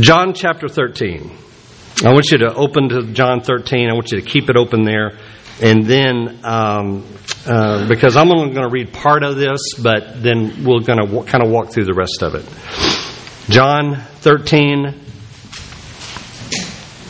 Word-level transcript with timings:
John 0.00 0.32
chapter 0.32 0.66
13. 0.66 1.30
I 2.04 2.12
want 2.14 2.30
you 2.30 2.38
to 2.38 2.54
open 2.54 2.88
to 2.88 3.12
John 3.12 3.42
13. 3.42 3.90
I 3.90 3.92
want 3.92 4.12
you 4.12 4.20
to 4.20 4.26
keep 4.26 4.48
it 4.48 4.56
open 4.56 4.84
there. 4.84 5.18
And 5.60 5.84
then, 5.84 6.40
um, 6.42 7.04
uh, 7.44 7.86
because 7.86 8.16
I'm 8.16 8.30
only 8.30 8.54
going 8.54 8.66
to 8.66 8.72
read 8.72 8.94
part 8.94 9.22
of 9.22 9.36
this, 9.36 9.74
but 9.74 10.22
then 10.22 10.64
we're 10.64 10.80
going 10.80 11.00
to 11.00 11.06
w- 11.06 11.24
kind 11.24 11.44
of 11.44 11.50
walk 11.50 11.70
through 11.72 11.84
the 11.84 11.92
rest 11.92 12.22
of 12.22 12.34
it. 12.34 12.46
John 13.50 13.96
13, 14.20 14.94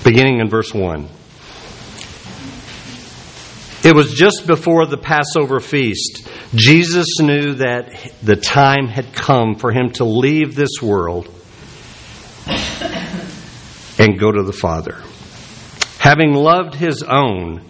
beginning 0.02 0.40
in 0.40 0.48
verse 0.48 0.74
1. 0.74 1.08
It 3.84 3.94
was 3.94 4.12
just 4.12 4.48
before 4.48 4.86
the 4.86 4.98
Passover 4.98 5.60
feast. 5.60 6.28
Jesus 6.56 7.20
knew 7.20 7.54
that 7.54 8.10
the 8.20 8.36
time 8.36 8.88
had 8.88 9.12
come 9.12 9.54
for 9.54 9.70
him 9.70 9.90
to 9.92 10.04
leave 10.04 10.56
this 10.56 10.82
world 10.82 11.28
and 14.00 14.18
go 14.18 14.32
to 14.32 14.42
the 14.42 14.52
Father. 14.52 15.02
Having 15.98 16.32
loved 16.32 16.74
his 16.74 17.02
own, 17.02 17.60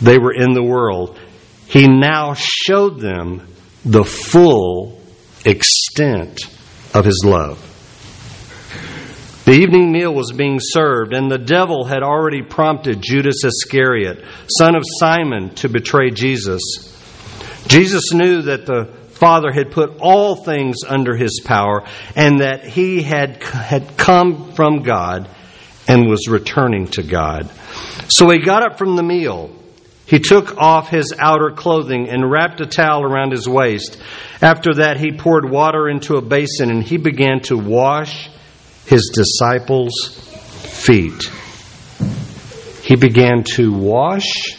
they 0.00 0.16
were 0.16 0.32
in 0.32 0.54
the 0.54 0.62
world. 0.62 1.20
He 1.66 1.86
now 1.86 2.32
showed 2.34 2.98
them 2.98 3.46
the 3.84 4.04
full 4.04 4.98
extent 5.44 6.40
of 6.94 7.04
his 7.04 7.22
love. 7.26 7.68
The 9.44 9.52
evening 9.52 9.92
meal 9.92 10.14
was 10.14 10.32
being 10.32 10.58
served, 10.58 11.12
and 11.12 11.30
the 11.30 11.36
devil 11.36 11.84
had 11.84 12.02
already 12.02 12.40
prompted 12.40 13.02
Judas 13.02 13.44
Iscariot, 13.44 14.24
son 14.58 14.74
of 14.74 14.84
Simon, 14.98 15.54
to 15.56 15.68
betray 15.68 16.10
Jesus. 16.10 16.62
Jesus 17.66 18.14
knew 18.14 18.40
that 18.42 18.64
the 18.64 18.86
Father 19.10 19.52
had 19.52 19.70
put 19.70 19.98
all 20.00 20.36
things 20.36 20.78
under 20.88 21.14
his 21.14 21.42
power, 21.44 21.84
and 22.16 22.40
that 22.40 22.64
he 22.64 23.02
had, 23.02 23.42
had 23.42 23.98
come 23.98 24.52
from 24.54 24.82
God 24.82 25.28
and 25.88 26.08
was 26.08 26.28
returning 26.28 26.86
to 26.88 27.02
God. 27.02 27.50
So 28.08 28.28
he 28.30 28.38
got 28.38 28.62
up 28.62 28.78
from 28.78 28.96
the 28.96 29.02
meal. 29.02 29.50
He 30.06 30.18
took 30.18 30.58
off 30.58 30.88
his 30.88 31.14
outer 31.18 31.50
clothing 31.50 32.08
and 32.08 32.30
wrapped 32.30 32.60
a 32.60 32.66
towel 32.66 33.02
around 33.02 33.32
his 33.32 33.48
waist. 33.48 33.98
After 34.40 34.74
that, 34.74 34.98
he 34.98 35.12
poured 35.12 35.48
water 35.48 35.88
into 35.88 36.16
a 36.16 36.22
basin 36.22 36.70
and 36.70 36.82
he 36.82 36.96
began 36.96 37.40
to 37.42 37.56
wash 37.56 38.28
his 38.86 39.10
disciples' 39.14 40.10
feet. 40.84 41.30
He 42.82 42.96
began 42.96 43.44
to 43.54 43.72
wash 43.72 44.56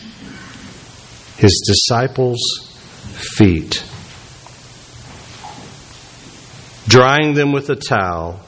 his 1.38 1.62
disciples' 1.68 2.40
feet, 3.38 3.84
drying 6.88 7.34
them 7.34 7.52
with 7.52 7.70
a 7.70 7.76
towel 7.76 8.40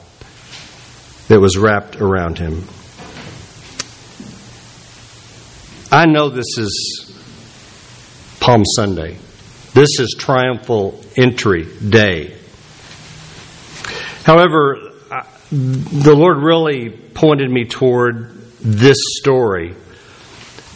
that 1.28 1.40
was 1.40 1.56
wrapped 1.56 1.96
around 1.96 2.38
him. 2.38 2.64
I 5.90 6.06
know 6.06 6.28
this 6.28 6.58
is 6.58 7.12
Palm 8.40 8.64
Sunday. 8.64 9.18
This 9.72 10.00
is 10.00 10.14
triumphal 10.18 11.00
entry 11.16 11.64
day. 11.64 12.36
However, 14.24 14.92
the 15.50 16.14
Lord 16.14 16.38
really 16.38 16.90
pointed 16.90 17.50
me 17.50 17.64
toward 17.64 18.32
this 18.60 18.98
story 19.18 19.74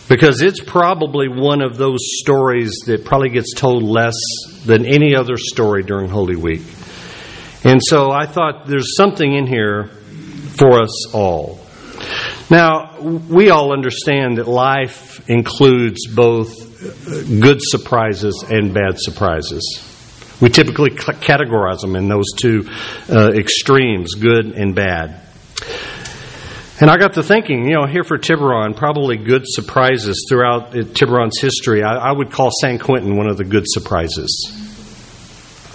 because 0.08 0.42
it's 0.42 0.60
probably 0.60 1.28
one 1.28 1.62
of 1.62 1.76
those 1.76 1.98
stories 2.20 2.72
that 2.86 3.04
probably 3.04 3.30
gets 3.30 3.54
told 3.54 3.82
less 3.82 4.16
than 4.64 4.86
any 4.86 5.14
other 5.14 5.36
story 5.36 5.82
during 5.82 6.08
Holy 6.08 6.36
Week. 6.36 6.62
And 7.64 7.80
so 7.82 8.10
I 8.10 8.26
thought 8.26 8.66
there's 8.66 8.96
something 8.96 9.32
in 9.32 9.46
here 9.46 9.90
for 10.60 10.80
us 10.82 11.14
all. 11.14 11.58
Now, 12.50 13.00
we 13.00 13.50
all 13.50 13.72
understand 13.72 14.38
that 14.38 14.46
life 14.46 15.28
includes 15.28 16.06
both 16.06 16.52
good 17.40 17.58
surprises 17.60 18.44
and 18.48 18.74
bad 18.74 18.98
surprises. 18.98 19.86
We 20.40 20.48
typically 20.48 20.90
categorize 20.90 21.80
them 21.80 21.96
in 21.96 22.08
those 22.08 22.26
two 22.36 22.68
uh, 23.08 23.32
extremes, 23.32 24.14
good 24.14 24.46
and 24.46 24.74
bad. 24.74 25.22
And 26.80 26.90
I 26.90 26.96
got 26.96 27.14
to 27.14 27.22
thinking, 27.22 27.64
you 27.66 27.74
know, 27.74 27.86
here 27.86 28.04
for 28.04 28.16
Tiburon, 28.16 28.74
probably 28.74 29.18
good 29.18 29.42
surprises 29.44 30.26
throughout 30.28 30.72
Tiburon's 30.94 31.38
history. 31.38 31.82
I, 31.82 31.94
I 31.96 32.12
would 32.12 32.30
call 32.30 32.50
San 32.60 32.78
Quentin 32.78 33.16
one 33.16 33.28
of 33.28 33.36
the 33.36 33.44
good 33.44 33.64
surprises. 33.66 34.59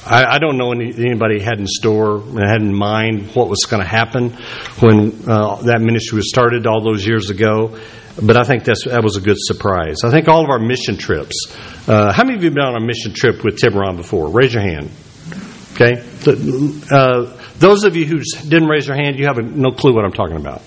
I, 0.06 0.36
I 0.36 0.40
don't 0.40 0.58
know 0.58 0.72
any, 0.72 0.94
anybody 0.94 1.40
had 1.40 1.60
in 1.60 1.68
store 1.68 2.18
and 2.18 2.40
had 2.40 2.62
in 2.62 2.74
mind 2.74 3.36
what 3.36 3.50
was 3.50 3.66
going 3.70 3.82
to 3.82 3.88
happen 3.88 4.32
when 4.80 5.24
uh, 5.28 5.56
that 5.64 5.82
ministry 5.82 6.18
was 6.18 6.30
started 6.30 6.68
all 6.68 6.84
those 6.84 7.06
years 7.06 7.30
ago. 7.30 7.78
But 8.22 8.38
I 8.38 8.44
think 8.44 8.64
that's, 8.64 8.86
that 8.86 9.04
was 9.04 9.18
a 9.18 9.22
good 9.22 9.38
surprise. 9.38 10.04
I 10.06 10.12
think 10.12 10.30
all 10.30 10.44
of 10.44 10.50
our 10.50 10.60
mission 10.60 10.98
trips. 10.98 11.54
Uh, 11.88 12.14
how 12.14 12.24
many 12.24 12.38
of 12.38 12.44
you 12.44 12.50
have 12.50 12.56
been 12.56 12.64
on 12.64 12.82
a 12.82 12.86
mission 12.86 13.14
trip 13.14 13.44
with 13.44 13.58
Tiburon 13.58 13.98
before? 13.98 14.30
Raise 14.30 14.54
your 14.54 14.64
hand. 14.64 14.90
Okay? 15.74 16.02
Uh, 16.92 17.38
those 17.58 17.84
of 17.84 17.96
you 17.96 18.06
who 18.06 18.22
didn't 18.48 18.70
raise 18.70 18.88
your 18.88 18.96
hand, 18.96 19.20
you 19.20 19.26
have 19.26 19.38
no 19.38 19.72
clue 19.72 19.94
what 19.94 20.06
I'm 20.06 20.14
talking 20.14 20.38
about. 20.38 20.62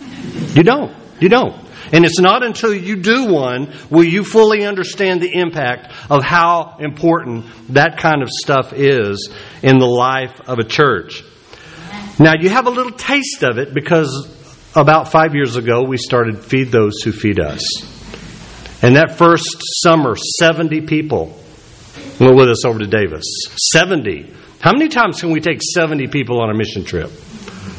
You 0.54 0.62
don't. 0.62 0.94
You 1.20 1.28
don't. 1.28 1.67
And 1.92 2.04
it's 2.04 2.20
not 2.20 2.42
until 2.42 2.74
you 2.74 2.96
do 2.96 3.26
one 3.26 3.74
will 3.90 4.04
you 4.04 4.24
fully 4.24 4.64
understand 4.64 5.20
the 5.20 5.32
impact 5.32 5.92
of 6.10 6.22
how 6.22 6.76
important 6.80 7.46
that 7.70 7.98
kind 7.98 8.22
of 8.22 8.28
stuff 8.28 8.72
is 8.72 9.30
in 9.62 9.78
the 9.78 9.86
life 9.86 10.40
of 10.46 10.58
a 10.58 10.64
church. 10.64 11.24
Now, 12.18 12.32
you 12.38 12.48
have 12.48 12.66
a 12.66 12.70
little 12.70 12.92
taste 12.92 13.42
of 13.42 13.58
it 13.58 13.72
because 13.72 14.28
about 14.74 15.10
five 15.10 15.34
years 15.34 15.56
ago, 15.56 15.82
we 15.82 15.96
started 15.96 16.38
Feed 16.38 16.70
Those 16.70 17.00
Who 17.02 17.12
Feed 17.12 17.40
Us. 17.40 17.62
And 18.82 18.96
that 18.96 19.12
first 19.16 19.56
summer, 19.82 20.14
70 20.16 20.82
people 20.82 21.36
went 22.20 22.36
with 22.36 22.48
us 22.48 22.64
over 22.64 22.78
to 22.78 22.86
Davis. 22.86 23.24
70. 23.72 24.34
How 24.60 24.72
many 24.72 24.88
times 24.88 25.20
can 25.20 25.30
we 25.30 25.40
take 25.40 25.62
70 25.62 26.08
people 26.08 26.40
on 26.40 26.50
a 26.50 26.54
mission 26.54 26.84
trip? 26.84 27.10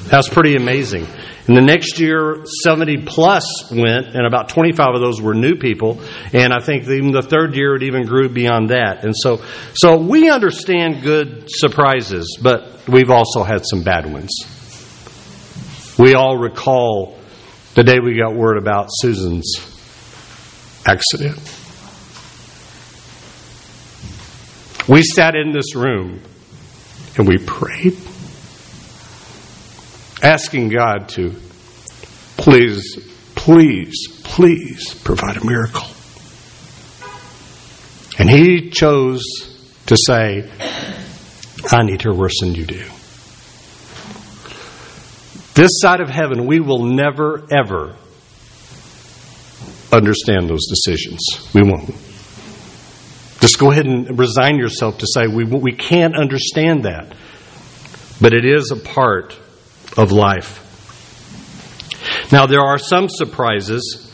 That's 0.06 0.30
pretty 0.30 0.56
amazing. 0.56 1.06
And 1.50 1.58
the 1.58 1.62
next 1.62 2.00
year, 2.00 2.46
70 2.64 3.06
plus 3.06 3.72
went, 3.72 4.16
and 4.16 4.28
about 4.28 4.50
25 4.50 4.86
of 4.94 5.02
those 5.02 5.20
were 5.20 5.34
new 5.34 5.56
people. 5.56 6.00
And 6.32 6.54
I 6.54 6.60
think 6.64 6.84
even 6.84 7.10
the 7.10 7.24
third 7.24 7.56
year, 7.56 7.76
it 7.76 7.82
even 7.82 8.06
grew 8.06 8.30
beyond 8.30 8.70
that. 8.70 9.04
And 9.04 9.16
so, 9.18 9.42
so 9.74 9.98
we 9.98 10.30
understand 10.30 11.02
good 11.02 11.46
surprises, 11.48 12.38
but 12.40 12.88
we've 12.88 13.10
also 13.10 13.42
had 13.42 13.66
some 13.66 13.82
bad 13.82 14.06
ones. 14.14 14.30
We 15.98 16.14
all 16.14 16.38
recall 16.38 17.18
the 17.74 17.84
day 17.84 17.98
we 17.98 18.16
got 18.16 18.36
word 18.36 18.60
about 18.60 18.90
Susan's 18.92 19.56
accident. 20.86 21.40
We 24.88 25.02
sat 25.02 25.34
in 25.34 25.52
this 25.52 25.74
room 25.74 26.22
and 27.18 27.28
we 27.28 27.40
prayed, 27.40 27.98
asking 30.22 30.70
God 30.70 31.10
to 31.10 31.36
please, 32.38 32.98
please, 33.36 34.08
please 34.24 34.94
provide 35.04 35.38
a 35.38 35.46
miracle. 35.46 35.88
And 38.18 38.30
He 38.30 38.70
chose 38.70 39.24
to 39.88 39.96
say, 39.98 40.50
I 41.72 41.84
need 41.84 42.02
her 42.04 42.14
worse 42.14 42.40
than 42.42 42.56
you 42.56 42.66
do. 42.66 42.86
This 45.56 45.72
side 45.82 46.00
of 46.00 46.10
heaven, 46.10 46.46
we 46.46 46.60
will 46.60 46.86
never, 46.86 47.46
ever 47.52 47.96
understand 49.92 50.50
those 50.50 50.68
decisions. 50.68 51.20
We 51.54 51.64
won't. 51.64 51.90
Just 53.42 53.58
go 53.58 53.72
ahead 53.72 53.86
and 53.86 54.18
resign 54.18 54.58
yourself 54.58 55.00
to 55.00 55.08
say, 55.08 55.28
we, 55.28 55.44
we 55.44 55.72
can't 55.72 56.16
understand 56.16 56.84
that. 56.84 57.14
But 58.22 58.34
it 58.34 58.46
is 58.46 58.72
a 58.72 58.76
part 58.76 59.38
of 60.00 60.14
life. 60.14 60.66
Now, 62.32 62.46
there 62.46 62.62
are 62.62 62.78
some 62.78 63.10
surprises 63.10 64.06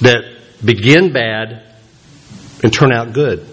that 0.00 0.24
begin 0.64 1.12
bad 1.12 1.62
and 2.64 2.72
turn 2.72 2.92
out 2.92 3.12
good. 3.12 3.46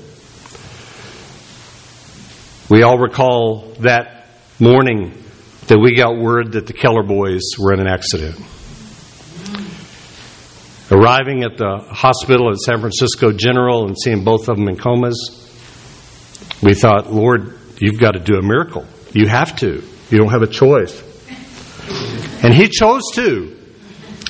We 2.67 2.81
all 2.81 2.97
recall 2.97 3.73
that 3.81 4.27
morning 4.59 5.23
that 5.67 5.77
we 5.77 5.95
got 5.95 6.17
word 6.17 6.53
that 6.53 6.65
the 6.65 6.73
Keller 6.73 7.03
boys 7.03 7.41
were 7.59 7.73
in 7.73 7.79
an 7.79 7.87
accident. 7.87 8.39
Arriving 10.89 11.43
at 11.43 11.57
the 11.57 11.85
hospital 11.89 12.49
at 12.49 12.57
San 12.57 12.79
Francisco 12.79 13.31
General 13.31 13.85
and 13.85 13.95
seeing 13.97 14.23
both 14.23 14.49
of 14.49 14.57
them 14.57 14.67
in 14.67 14.77
comas, 14.77 15.47
we 16.63 16.73
thought, 16.73 17.11
Lord, 17.11 17.59
you've 17.79 17.99
got 17.99 18.13
to 18.13 18.19
do 18.19 18.35
a 18.37 18.41
miracle. 18.41 18.85
You 19.13 19.27
have 19.27 19.55
to. 19.57 19.83
You 20.09 20.17
don't 20.17 20.31
have 20.31 20.41
a 20.41 20.47
choice. 20.47 21.10
And 22.43 22.53
He 22.53 22.67
chose 22.67 23.03
to. 23.15 23.57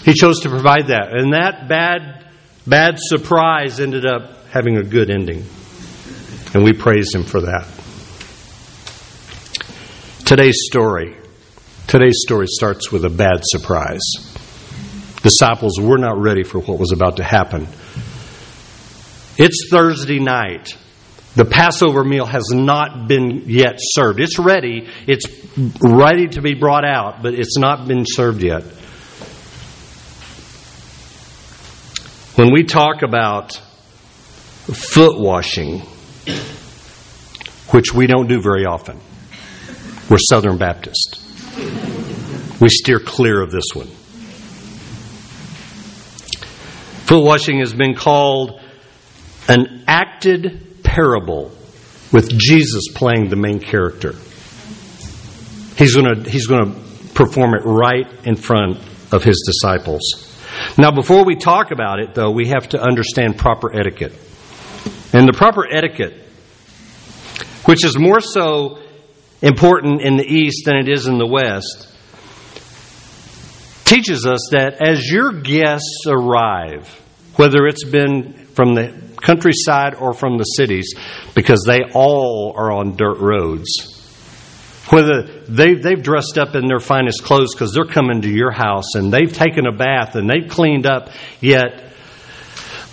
He 0.03 0.13
chose 0.13 0.41
to 0.41 0.49
provide 0.49 0.87
that. 0.87 1.09
And 1.11 1.33
that 1.33 1.67
bad, 1.67 2.25
bad 2.65 2.95
surprise 2.97 3.79
ended 3.79 4.05
up 4.05 4.47
having 4.47 4.77
a 4.77 4.83
good 4.83 5.09
ending. 5.09 5.45
And 6.53 6.63
we 6.63 6.73
praise 6.73 7.13
Him 7.13 7.23
for 7.23 7.41
that. 7.41 7.67
Today's 10.25 10.59
story 10.65 11.17
Today's 11.91 12.21
story 12.25 12.45
starts 12.47 12.89
with 12.89 13.03
a 13.03 13.09
bad 13.09 13.41
surprise. 13.41 13.99
Disciples 15.23 15.77
were 15.77 15.97
not 15.97 16.17
ready 16.17 16.43
for 16.43 16.59
what 16.59 16.79
was 16.79 16.93
about 16.93 17.17
to 17.17 17.23
happen. 17.25 17.67
It's 19.37 19.67
Thursday 19.69 20.19
night. 20.19 20.77
The 21.35 21.43
Passover 21.43 22.05
meal 22.05 22.25
has 22.25 22.49
not 22.53 23.09
been 23.09 23.43
yet 23.47 23.73
served. 23.77 24.21
It's 24.21 24.39
ready. 24.39 24.87
It's 25.05 25.27
ready 25.57 26.27
to 26.29 26.41
be 26.41 26.53
brought 26.53 26.85
out, 26.85 27.21
but 27.21 27.33
it's 27.33 27.57
not 27.57 27.87
been 27.87 28.05
served 28.05 28.41
yet. 28.41 28.63
When 32.35 32.53
we 32.53 32.63
talk 32.63 33.01
about 33.03 33.53
foot 34.73 35.19
washing, 35.19 35.79
which 37.71 37.93
we 37.93 38.07
don't 38.07 38.27
do 38.27 38.41
very 38.41 38.65
often, 38.65 38.99
we're 40.09 40.17
Southern 40.17 40.57
Baptist. 40.57 41.21
We 42.61 42.69
steer 42.69 42.99
clear 42.99 43.41
of 43.41 43.51
this 43.51 43.65
one. 43.73 43.87
Foot 47.07 47.23
washing 47.23 47.59
has 47.59 47.73
been 47.73 47.95
called 47.95 48.61
an 49.47 49.83
acted 49.87 50.83
parable 50.83 51.51
with 52.13 52.29
Jesus 52.37 52.87
playing 52.93 53.29
the 53.29 53.35
main 53.35 53.59
character. 53.59 54.15
He's 55.81 55.95
going 55.95 56.23
to 56.23 56.29
he's 56.29 56.45
to 56.45 56.79
perform 57.15 57.55
it 57.55 57.63
right 57.65 58.05
in 58.23 58.35
front 58.35 58.77
of 59.11 59.23
his 59.23 59.41
disciples. 59.47 60.01
Now, 60.77 60.91
before 60.91 61.25
we 61.25 61.35
talk 61.35 61.71
about 61.71 61.97
it, 61.97 62.13
though, 62.13 62.29
we 62.29 62.49
have 62.49 62.69
to 62.69 62.79
understand 62.79 63.39
proper 63.39 63.75
etiquette. 63.75 64.13
And 65.11 65.27
the 65.27 65.33
proper 65.33 65.65
etiquette, 65.67 66.13
which 67.65 67.83
is 67.83 67.97
more 67.97 68.19
so 68.19 68.77
important 69.41 70.03
in 70.03 70.17
the 70.17 70.23
East 70.23 70.65
than 70.65 70.75
it 70.75 70.87
is 70.87 71.07
in 71.07 71.17
the 71.17 71.25
West, 71.25 71.87
teaches 73.83 74.27
us 74.27 74.49
that 74.51 74.87
as 74.87 75.09
your 75.09 75.31
guests 75.31 76.03
arrive, 76.07 76.87
whether 77.37 77.65
it's 77.65 77.85
been 77.85 78.33
from 78.53 78.75
the 78.75 79.01
countryside 79.19 79.95
or 79.95 80.13
from 80.13 80.37
the 80.37 80.43
cities, 80.43 80.93
because 81.33 81.63
they 81.65 81.79
all 81.95 82.53
are 82.55 82.71
on 82.71 82.97
dirt 82.97 83.17
roads. 83.17 84.00
Whether 84.91 85.23
they've, 85.47 85.81
they've 85.81 86.03
dressed 86.03 86.37
up 86.37 86.53
in 86.53 86.67
their 86.67 86.81
finest 86.81 87.23
clothes 87.23 87.55
because 87.55 87.73
they're 87.73 87.85
coming 87.85 88.23
to 88.23 88.29
your 88.29 88.51
house 88.51 88.95
and 88.95 89.11
they've 89.11 89.31
taken 89.31 89.65
a 89.65 89.71
bath 89.71 90.15
and 90.15 90.29
they've 90.29 90.49
cleaned 90.49 90.85
up, 90.85 91.09
yet 91.39 91.93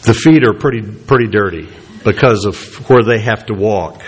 the 0.04 0.14
feet 0.14 0.46
are 0.46 0.54
pretty, 0.54 0.80
pretty 0.80 1.26
dirty 1.26 1.68
because 2.04 2.44
of 2.44 2.88
where 2.88 3.02
they 3.02 3.18
have 3.18 3.46
to 3.46 3.54
walk. 3.54 4.00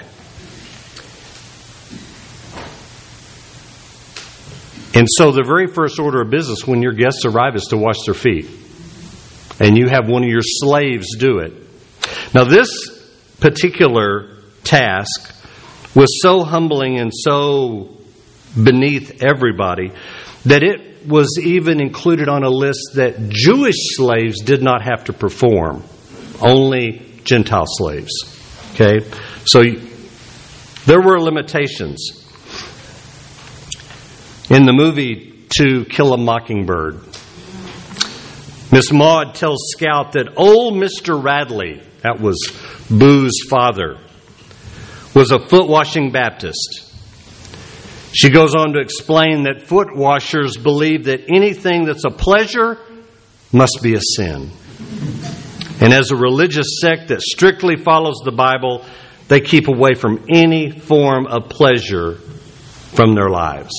And 4.95 5.07
so, 5.09 5.33
the 5.33 5.43
very 5.45 5.67
first 5.67 5.99
order 5.99 6.21
of 6.21 6.31
business 6.31 6.67
when 6.67 6.83
your 6.83 6.93
guests 6.93 7.25
arrive 7.25 7.57
is 7.57 7.65
to 7.71 7.77
wash 7.77 7.97
their 8.05 8.15
feet. 8.15 8.49
And 9.59 9.77
you 9.77 9.89
have 9.89 10.09
one 10.09 10.23
of 10.23 10.29
your 10.29 10.43
slaves 10.43 11.17
do 11.17 11.39
it. 11.39 11.53
Now, 12.35 12.45
this 12.45 12.71
particular 13.41 14.37
task 14.63 15.40
was 15.95 16.21
so 16.23 16.45
humbling 16.45 16.99
and 16.99 17.13
so 17.15 17.97
beneath 18.63 19.23
everybody 19.23 19.93
that 20.45 20.63
it 20.63 21.07
was 21.07 21.39
even 21.43 21.81
included 21.81 22.29
on 22.29 22.45
a 22.45 22.49
list 22.49 22.93
that 22.95 23.29
Jewish 23.29 23.77
slaves 23.97 24.41
did 24.43 24.63
not 24.63 24.83
have 24.83 25.05
to 25.05 25.13
perform, 25.13 25.85
only 26.41 27.03
Gentile 27.25 27.67
slaves. 27.67 28.11
Okay? 28.75 29.07
So 29.45 29.63
there 30.87 31.01
were 31.01 31.21
limitations. 31.21 32.17
In 34.51 34.67
the 34.67 34.73
movie 34.73 35.47
To 35.59 35.85
Kill 35.85 36.13
a 36.13 36.19
Mockingbird, 36.19 37.05
Miss 38.73 38.93
Maud 38.93 39.35
tells 39.35 39.59
Scout 39.73 40.13
that 40.13 40.35
oh, 40.37 40.55
old 40.55 40.75
Mr. 40.75 41.23
Radley, 41.23 41.83
that 42.03 42.21
was 42.21 42.37
Boo's 42.89 43.47
father, 43.49 43.99
was 45.15 45.31
a 45.33 45.39
foot 45.39 45.69
washing 45.69 46.13
Baptist. 46.13 46.87
She 48.13 48.31
goes 48.31 48.55
on 48.55 48.73
to 48.73 48.81
explain 48.81 49.45
that 49.45 49.63
foot 49.63 49.95
washers 49.95 50.57
believe 50.57 51.05
that 51.05 51.25
anything 51.29 51.85
that's 51.85 52.05
a 52.05 52.11
pleasure 52.11 52.79
must 53.53 53.79
be 53.83 53.95
a 53.95 54.01
sin. 54.01 54.51
And 55.81 55.93
as 55.93 56.11
a 56.11 56.17
religious 56.17 56.81
sect 56.81 57.09
that 57.09 57.23
strictly 57.23 57.77
follows 57.77 58.21
the 58.25 58.33
Bible, 58.33 58.85
they 59.29 59.41
keep 59.41 59.69
away 59.69 59.95
from 59.95 60.27
any 60.29 60.71
form 60.71 61.27
of 61.27 61.49
pleasure 61.49 62.17
from 62.17 63.15
their 63.15 63.31
lives. 63.31 63.73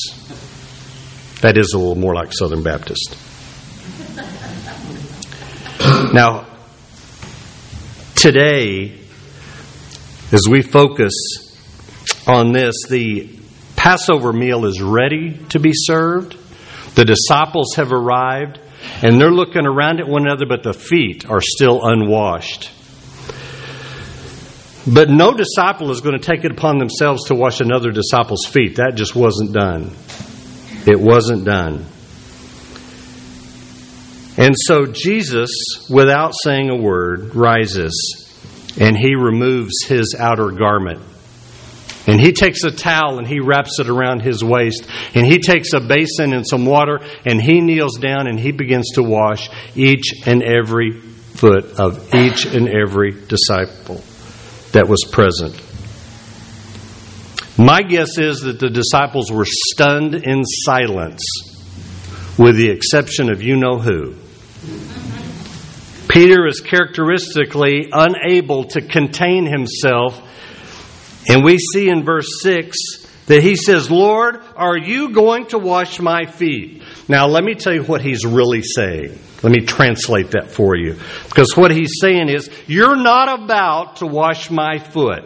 That 1.42 1.58
is 1.58 1.74
a 1.74 1.78
little 1.78 1.96
more 1.96 2.16
like 2.16 2.32
Southern 2.32 2.64
Baptist. 2.64 3.18
Now, 6.14 6.48
today, 8.16 9.01
as 10.32 10.48
we 10.50 10.62
focus 10.62 11.14
on 12.26 12.54
this, 12.54 12.76
the 12.90 13.30
Passover 13.76 14.32
meal 14.32 14.66
is 14.66 14.82
ready 14.82 15.38
to 15.50 15.60
be 15.60 15.72
served. 15.74 16.38
The 16.96 17.04
disciples 17.04 17.76
have 17.76 17.92
arrived, 17.92 18.60
and 19.02 19.20
they're 19.20 19.32
looking 19.32 19.66
around 19.66 20.00
at 20.00 20.08
one 20.08 20.26
another, 20.26 20.46
but 20.46 20.64
the 20.64 20.74
feet 20.74 21.30
are 21.30 21.42
still 21.42 21.82
unwashed. 21.84 22.72
But 24.88 25.10
no 25.10 25.34
disciple 25.34 25.92
is 25.92 26.02
going 26.02 26.20
to 26.20 26.26
take 26.26 26.44
it 26.46 26.52
upon 26.52 26.78
themselves 26.80 27.26
to 27.26 27.36
wash 27.36 27.60
another 27.60 27.92
disciple's 27.92 28.46
feet. 28.46 28.78
That 28.78 28.96
just 28.96 29.16
wasn't 29.16 29.52
done. 29.54 29.92
It 30.88 31.00
wasn't 31.00 31.46
done. 31.46 31.86
And 34.38 34.56
so 34.58 34.86
Jesus, 34.86 35.88
without 35.90 36.34
saying 36.44 36.70
a 36.70 36.76
word, 36.76 37.36
rises 37.36 38.31
and 38.80 38.98
he 38.98 39.16
removes 39.16 39.84
his 39.86 40.16
outer 40.18 40.52
garment. 40.52 41.02
And 42.08 42.20
he 42.20 42.32
takes 42.32 42.64
a 42.64 42.72
towel 42.72 43.20
and 43.20 43.28
he 43.28 43.40
wraps 43.40 43.80
it 43.80 43.88
around 43.88 44.22
his 44.22 44.44
waist. 44.44 44.88
And 45.14 45.26
he 45.26 45.40
takes 45.40 45.74
a 45.74 45.80
basin 45.80 46.34
and 46.34 46.48
some 46.48 46.66
water 46.66 47.00
and 47.26 47.40
he 47.42 47.62
kneels 47.62 47.98
down 47.98 48.28
and 48.28 48.40
he 48.40 48.52
begins 48.52 48.92
to 48.96 49.04
wash 49.04 49.50
each 49.76 50.14
and 50.26 50.42
every 50.42 50.92
foot 50.92 51.80
of 51.80 52.14
each 52.14 52.46
and 52.46 52.68
every 52.68 53.12
disciple 53.12 54.04
that 54.72 54.88
was 54.88 55.04
present. 55.12 55.60
My 57.58 57.82
guess 57.84 58.18
is 58.18 58.42
that 58.42 58.60
the 58.60 58.70
disciples 58.70 59.32
were 59.32 59.46
stunned 59.46 60.16
in 60.16 60.44
silence, 60.44 61.22
with 62.38 62.56
the 62.56 62.70
exception 62.70 63.32
of 63.32 63.44
you 63.44 63.56
know 63.56 63.78
who. 63.78 64.16
Peter 66.08 66.48
is 66.48 66.60
characteristically 66.62 67.90
unable 67.92 68.66
to 68.66 68.82
contain 68.82 69.46
himself. 69.46 70.22
And 71.30 71.44
we 71.44 71.58
see 71.58 71.90
in 71.90 72.04
verse 72.04 72.42
6 72.42 72.76
that 73.28 73.44
he 73.44 73.56
says, 73.56 73.90
Lord, 73.90 74.42
are 74.56 74.78
you 74.78 75.14
going 75.14 75.48
to 75.48 75.60
wash 75.60 76.00
my 76.00 76.26
feet? 76.26 76.84
Now, 77.08 77.28
let 77.28 77.44
me 77.44 77.56
tell 77.56 77.74
you 77.74 77.84
what 77.84 78.02
he's 78.02 78.26
really 78.26 78.62
saying. 78.62 79.18
Let 79.44 79.52
me 79.52 79.66
translate 79.66 80.32
that 80.32 80.52
for 80.52 80.76
you. 80.76 80.98
Because 81.26 81.56
what 81.56 81.72
he's 81.72 81.94
saying 82.00 82.30
is, 82.30 82.50
You're 82.68 82.96
not 82.96 83.44
about 83.44 83.98
to 83.98 84.08
wash 84.08 84.52
my 84.52 84.80
foot. 84.80 85.24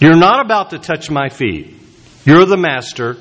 You're 0.00 0.16
not 0.16 0.44
about 0.44 0.70
to 0.70 0.78
touch 0.78 1.10
my 1.10 1.28
feet. 1.28 1.76
You're 2.24 2.46
the 2.46 2.56
master. 2.56 3.16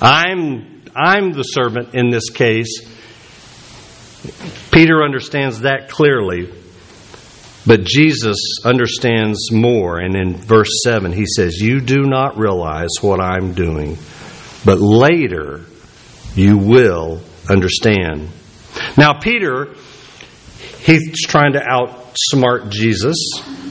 I'm, 0.00 0.82
I'm 0.94 1.32
the 1.32 1.42
servant 1.42 1.94
in 1.94 2.10
this 2.10 2.30
case. 2.30 2.93
Peter 4.70 5.02
understands 5.02 5.60
that 5.60 5.88
clearly, 5.88 6.52
but 7.66 7.84
Jesus 7.84 8.58
understands 8.64 9.50
more. 9.52 9.98
And 9.98 10.16
in 10.16 10.34
verse 10.36 10.82
7, 10.82 11.12
he 11.12 11.26
says, 11.26 11.60
You 11.60 11.80
do 11.80 12.02
not 12.02 12.38
realize 12.38 12.90
what 13.00 13.20
I'm 13.20 13.54
doing, 13.54 13.98
but 14.64 14.80
later 14.80 15.60
you 16.34 16.58
will 16.58 17.20
understand. 17.48 18.28
Now, 18.96 19.14
Peter, 19.20 19.74
he's 20.84 21.26
trying 21.26 21.54
to 21.54 21.60
outsmart 21.60 22.70
Jesus. 22.70 23.16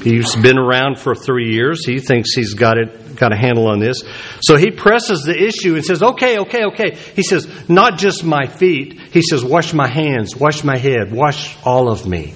He's 0.03 0.35
been 0.35 0.57
around 0.57 0.99
for 0.99 1.15
three 1.15 1.53
years. 1.53 1.85
He 1.85 1.99
thinks 1.99 2.33
he's 2.33 2.55
got 2.55 2.77
it, 2.77 3.15
got 3.15 3.31
a 3.31 3.37
handle 3.37 3.67
on 3.67 3.79
this. 3.79 4.01
So 4.41 4.57
he 4.57 4.71
presses 4.71 5.21
the 5.23 5.39
issue 5.39 5.75
and 5.75 5.85
says, 5.85 6.03
"Okay, 6.03 6.39
okay, 6.39 6.65
okay." 6.65 6.97
He 7.15 7.23
says, 7.23 7.47
"Not 7.69 7.97
just 7.97 8.23
my 8.23 8.47
feet." 8.47 8.99
He 9.11 9.21
says, 9.21 9.45
"Wash 9.45 9.73
my 9.73 9.87
hands, 9.87 10.35
wash 10.35 10.63
my 10.63 10.77
head, 10.77 11.13
wash 11.13 11.55
all 11.63 11.89
of 11.89 12.05
me." 12.05 12.33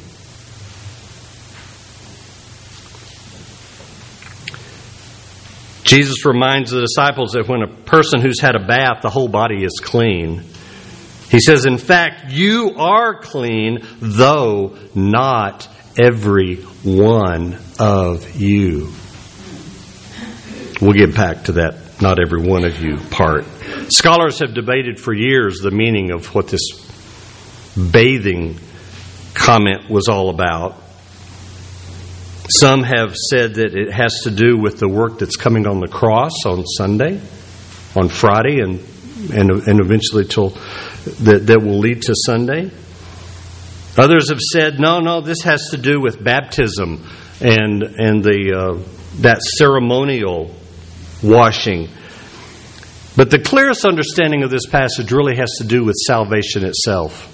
Jesus 5.84 6.26
reminds 6.26 6.72
the 6.72 6.82
disciples 6.82 7.32
that 7.32 7.48
when 7.48 7.62
a 7.62 7.68
person 7.68 8.20
who's 8.20 8.42
had 8.42 8.56
a 8.56 8.66
bath, 8.66 9.02
the 9.02 9.10
whole 9.10 9.30
body 9.30 9.64
is 9.64 9.80
clean. 9.82 10.44
He 11.30 11.40
says, 11.40 11.66
In 11.66 11.78
fact, 11.78 12.32
you 12.32 12.76
are 12.78 13.16
clean, 13.16 13.86
though 14.00 14.78
not 14.96 15.68
every 16.00 16.56
one 16.84 17.58
of 17.80 18.40
you. 18.40 18.92
We'll 20.82 20.94
get 20.94 21.16
back 21.16 21.46
to 21.46 21.54
that 21.54 22.02
not 22.02 22.20
every 22.20 22.42
one 22.42 22.64
of 22.64 22.80
you 22.80 22.98
part. 23.10 23.46
Scholars 23.90 24.40
have 24.40 24.54
debated 24.54 25.00
for 25.00 25.14
years 25.14 25.60
the 25.60 25.72
meaning 25.72 26.12
of 26.12 26.34
what 26.36 26.48
this 26.48 26.62
bathing 27.92 28.60
comment 29.34 29.90
was 29.90 30.08
all 30.08 30.30
about. 30.30 30.76
Some 32.50 32.84
have 32.84 33.16
said 33.16 33.56
that 33.56 33.76
it 33.76 33.92
has 33.92 34.22
to 34.24 34.32
do 34.32 34.58
with 34.58 34.80
the 34.80 34.88
work 34.88 35.20
that's 35.20 35.36
coming 35.36 35.68
on 35.68 35.80
the 35.80 35.88
cross 35.88 36.46
on 36.46 36.66
Sunday, 36.66 37.20
on 37.96 38.10
Friday, 38.10 38.60
and 38.60 38.80
and, 39.32 39.50
and 39.50 39.80
eventually 39.80 40.26
till 40.26 40.56
that, 41.24 41.48
that 41.48 41.62
will 41.62 41.80
lead 41.80 42.02
to 42.04 42.14
Sunday. 42.16 42.72
Others 43.98 44.30
have 44.30 44.40
said, 44.40 44.80
no, 44.80 45.00
no, 45.00 45.22
this 45.22 45.42
has 45.44 45.70
to 45.72 45.78
do 45.78 46.00
with 46.00 46.24
baptism 46.24 47.04
and 47.42 47.84
and 47.84 48.24
the 48.24 48.54
uh, 48.54 49.22
that 49.22 49.42
ceremonial 49.42 50.54
washing. 51.24 51.90
But 53.16 53.32
the 53.32 53.40
clearest 53.40 53.86
understanding 53.86 54.44
of 54.44 54.52
this 54.52 54.68
passage 54.68 55.12
really 55.12 55.38
has 55.38 55.50
to 55.58 55.64
do 55.64 55.84
with 55.84 55.96
salvation 55.96 56.64
itself. 56.64 57.34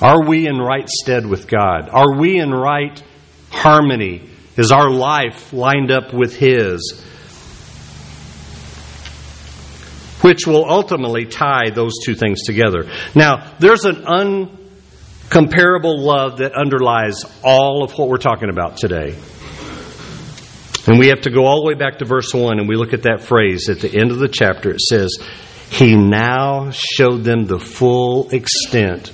Are 0.00 0.24
we 0.24 0.46
in 0.46 0.58
right 0.58 0.88
stead 0.88 1.26
with 1.26 1.48
God? 1.48 1.88
Are 1.90 2.16
we 2.16 2.38
in 2.38 2.52
right 2.52 3.02
harmony? 3.50 4.30
Is 4.56 4.70
our 4.70 4.90
life 4.90 5.52
lined 5.52 5.90
up 5.90 6.14
with 6.14 6.36
His? 6.36 7.04
Which 10.20 10.46
will 10.46 10.68
ultimately 10.68 11.26
tie 11.26 11.70
those 11.70 11.92
two 12.04 12.14
things 12.14 12.42
together. 12.42 12.90
Now, 13.14 13.52
there's 13.58 13.84
an 13.84 14.04
uncomparable 14.04 15.98
love 15.98 16.38
that 16.38 16.54
underlies 16.54 17.24
all 17.42 17.84
of 17.84 17.92
what 17.96 18.08
we're 18.08 18.18
talking 18.18 18.50
about 18.50 18.78
today. 18.78 19.16
And 20.88 20.98
we 20.98 21.08
have 21.08 21.20
to 21.22 21.30
go 21.30 21.44
all 21.44 21.62
the 21.62 21.68
way 21.68 21.74
back 21.74 21.98
to 21.98 22.06
verse 22.06 22.32
1 22.32 22.58
and 22.58 22.66
we 22.66 22.74
look 22.74 22.94
at 22.94 23.02
that 23.02 23.20
phrase 23.20 23.68
at 23.68 23.80
the 23.80 23.94
end 23.94 24.10
of 24.10 24.18
the 24.18 24.28
chapter. 24.28 24.70
It 24.70 24.80
says, 24.80 25.18
He 25.68 25.94
now 25.94 26.70
showed 26.70 27.24
them 27.24 27.44
the 27.44 27.58
full 27.58 28.30
extent 28.30 29.10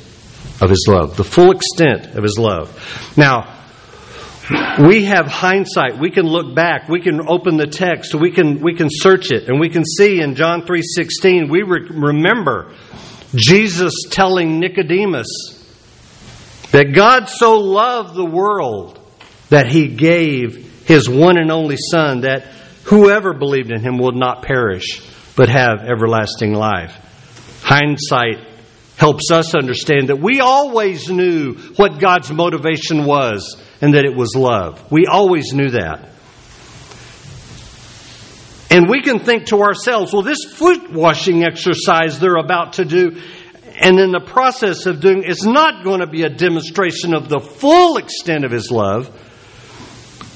of 0.60 0.70
His 0.70 0.86
love. 0.88 1.16
The 1.16 1.24
full 1.24 1.50
extent 1.50 2.14
of 2.14 2.22
His 2.22 2.38
love. 2.38 3.12
Now, 3.16 3.63
we 4.80 5.04
have 5.04 5.26
hindsight. 5.26 5.98
We 5.98 6.10
can 6.10 6.26
look 6.26 6.54
back. 6.54 6.88
We 6.88 7.00
can 7.00 7.28
open 7.28 7.56
the 7.56 7.66
text. 7.66 8.14
We 8.14 8.30
can, 8.30 8.60
we 8.60 8.74
can 8.74 8.88
search 8.90 9.30
it. 9.30 9.48
And 9.48 9.58
we 9.58 9.68
can 9.68 9.84
see 9.84 10.20
in 10.20 10.34
John 10.34 10.62
3.16, 10.62 11.48
we 11.48 11.62
re- 11.62 11.88
remember 11.90 12.74
Jesus 13.34 13.94
telling 14.10 14.60
Nicodemus 14.60 15.28
that 16.72 16.92
God 16.94 17.28
so 17.28 17.58
loved 17.58 18.14
the 18.14 18.24
world 18.24 18.98
that 19.48 19.66
He 19.66 19.88
gave 19.88 20.64
his 20.84 21.08
one 21.08 21.38
and 21.38 21.50
only 21.50 21.76
Son, 21.76 22.22
that 22.22 22.42
whoever 22.84 23.32
believed 23.32 23.70
in 23.70 23.80
him 23.80 23.98
would 23.98 24.14
not 24.14 24.42
perish, 24.42 25.02
but 25.36 25.48
have 25.48 25.80
everlasting 25.80 26.52
life. 26.52 26.94
Hindsight 27.62 28.46
helps 28.96 29.30
us 29.30 29.54
understand 29.54 30.08
that 30.08 30.20
we 30.20 30.40
always 30.40 31.10
knew 31.10 31.54
what 31.76 31.98
God's 31.98 32.30
motivation 32.30 33.04
was 33.04 33.60
and 33.80 33.94
that 33.94 34.04
it 34.04 34.16
was 34.16 34.34
love. 34.36 34.90
We 34.90 35.06
always 35.06 35.52
knew 35.52 35.70
that. 35.70 36.10
And 38.70 38.88
we 38.88 39.02
can 39.02 39.20
think 39.20 39.46
to 39.46 39.60
ourselves, 39.62 40.12
well, 40.12 40.22
this 40.22 40.44
foot 40.44 40.90
washing 40.92 41.44
exercise 41.44 42.18
they're 42.18 42.36
about 42.36 42.74
to 42.74 42.84
do, 42.84 43.20
and 43.80 43.98
in 44.00 44.10
the 44.10 44.20
process 44.20 44.86
of 44.86 45.00
doing, 45.00 45.22
is 45.22 45.44
not 45.44 45.84
going 45.84 46.00
to 46.00 46.06
be 46.06 46.22
a 46.22 46.30
demonstration 46.30 47.14
of 47.14 47.28
the 47.28 47.40
full 47.40 47.98
extent 47.98 48.44
of 48.44 48.50
His 48.50 48.70
love 48.70 49.10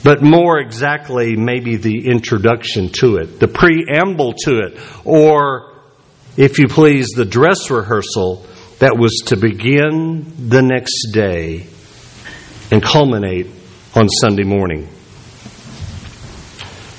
but 0.02 0.22
more 0.22 0.58
exactly, 0.58 1.36
maybe 1.36 1.76
the 1.76 2.06
introduction 2.06 2.90
to 3.00 3.16
it, 3.16 3.40
the 3.40 3.48
preamble 3.48 4.32
to 4.44 4.58
it, 4.60 4.80
or, 5.04 5.82
if 6.36 6.58
you 6.58 6.66
please, 6.68 7.08
the 7.08 7.24
dress 7.24 7.70
rehearsal 7.70 8.46
that 8.78 8.96
was 8.96 9.22
to 9.26 9.36
begin 9.36 10.48
the 10.48 10.62
next 10.62 11.08
day 11.12 11.66
and 12.70 12.82
culminate 12.82 13.46
on 13.94 14.08
Sunday 14.08 14.44
morning. 14.44 14.88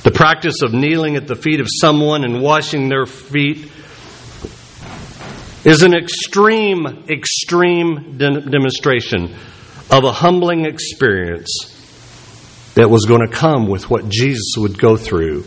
The 0.04 0.12
practice 0.12 0.62
of 0.64 0.74
kneeling 0.74 1.16
at 1.16 1.28
the 1.28 1.36
feet 1.36 1.60
of 1.60 1.68
someone 1.70 2.24
and 2.24 2.42
washing 2.42 2.90
their 2.90 3.06
feet 3.06 3.72
is 5.66 5.84
an 5.84 5.94
extreme, 5.94 7.06
extreme 7.10 8.18
de- 8.18 8.42
demonstration 8.42 9.36
of 9.92 10.04
a 10.04 10.12
humbling 10.12 10.66
experience 10.66 11.76
that 12.76 12.90
was 12.90 13.06
going 13.06 13.28
to 13.28 13.34
come 13.34 13.68
with 13.68 13.90
what 13.90 14.08
Jesus 14.08 14.54
would 14.58 14.80
go 14.80 14.96
through 14.96 15.44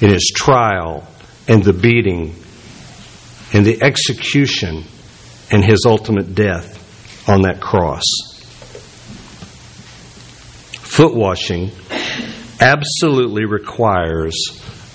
in 0.00 0.10
his 0.10 0.32
trial 0.34 1.06
and 1.46 1.62
the 1.62 1.72
beating 1.72 2.34
and 3.52 3.64
the 3.66 3.82
execution 3.82 4.84
and 5.50 5.64
his 5.64 5.84
ultimate 5.86 6.34
death 6.34 7.28
on 7.28 7.42
that 7.42 7.60
cross. 7.60 8.02
Foot 10.94 11.16
washing 11.16 11.72
absolutely 12.60 13.46
requires 13.46 14.36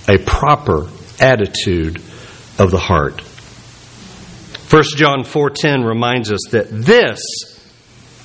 a 0.07 0.17
proper 0.17 0.87
attitude 1.19 1.97
of 2.57 2.71
the 2.71 2.79
heart. 2.79 3.19
1 3.19 4.83
John 4.95 5.25
4:10 5.25 5.83
reminds 5.85 6.31
us 6.31 6.39
that 6.51 6.69
this 6.69 7.19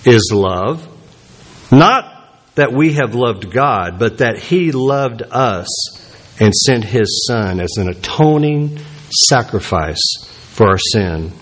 is 0.04 0.30
love, 0.32 0.86
not 1.72 2.04
that 2.54 2.72
we 2.72 2.92
have 2.92 3.16
loved 3.16 3.50
God, 3.50 3.98
but 3.98 4.18
that 4.18 4.38
He 4.38 4.70
loved 4.70 5.22
us 5.28 5.66
and 6.38 6.54
sent 6.54 6.84
His 6.84 7.26
Son 7.26 7.58
as 7.58 7.76
an 7.76 7.88
atoning 7.88 8.78
sacrifice 9.10 10.00
for 10.52 10.68
our 10.68 10.78
sin. 10.78 11.32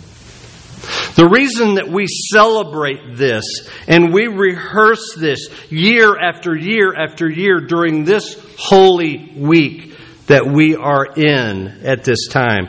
The 1.15 1.29
reason 1.29 1.75
that 1.75 1.89
we 1.89 2.07
celebrate 2.07 3.17
this 3.17 3.45
and 3.87 4.12
we 4.12 4.27
rehearse 4.27 5.15
this 5.17 5.49
year 5.71 6.19
after 6.19 6.57
year 6.57 6.95
after 6.95 7.29
year 7.29 7.61
during 7.61 8.05
this 8.05 8.37
holy 8.59 9.33
week 9.37 9.97
that 10.27 10.47
we 10.47 10.75
are 10.75 11.05
in 11.05 11.69
at 11.85 12.05
this 12.05 12.27
time 12.29 12.69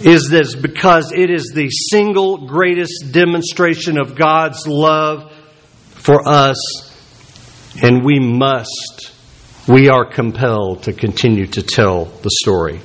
is 0.00 0.28
this 0.28 0.54
because 0.54 1.12
it 1.12 1.30
is 1.30 1.52
the 1.54 1.68
single 1.70 2.46
greatest 2.46 3.12
demonstration 3.12 3.98
of 3.98 4.16
God's 4.16 4.66
love 4.66 5.32
for 5.90 6.26
us, 6.26 6.56
and 7.82 8.04
we 8.04 8.18
must, 8.18 9.12
we 9.68 9.88
are 9.88 10.04
compelled 10.04 10.82
to 10.84 10.92
continue 10.92 11.46
to 11.46 11.62
tell 11.62 12.06
the 12.06 12.30
story. 12.42 12.80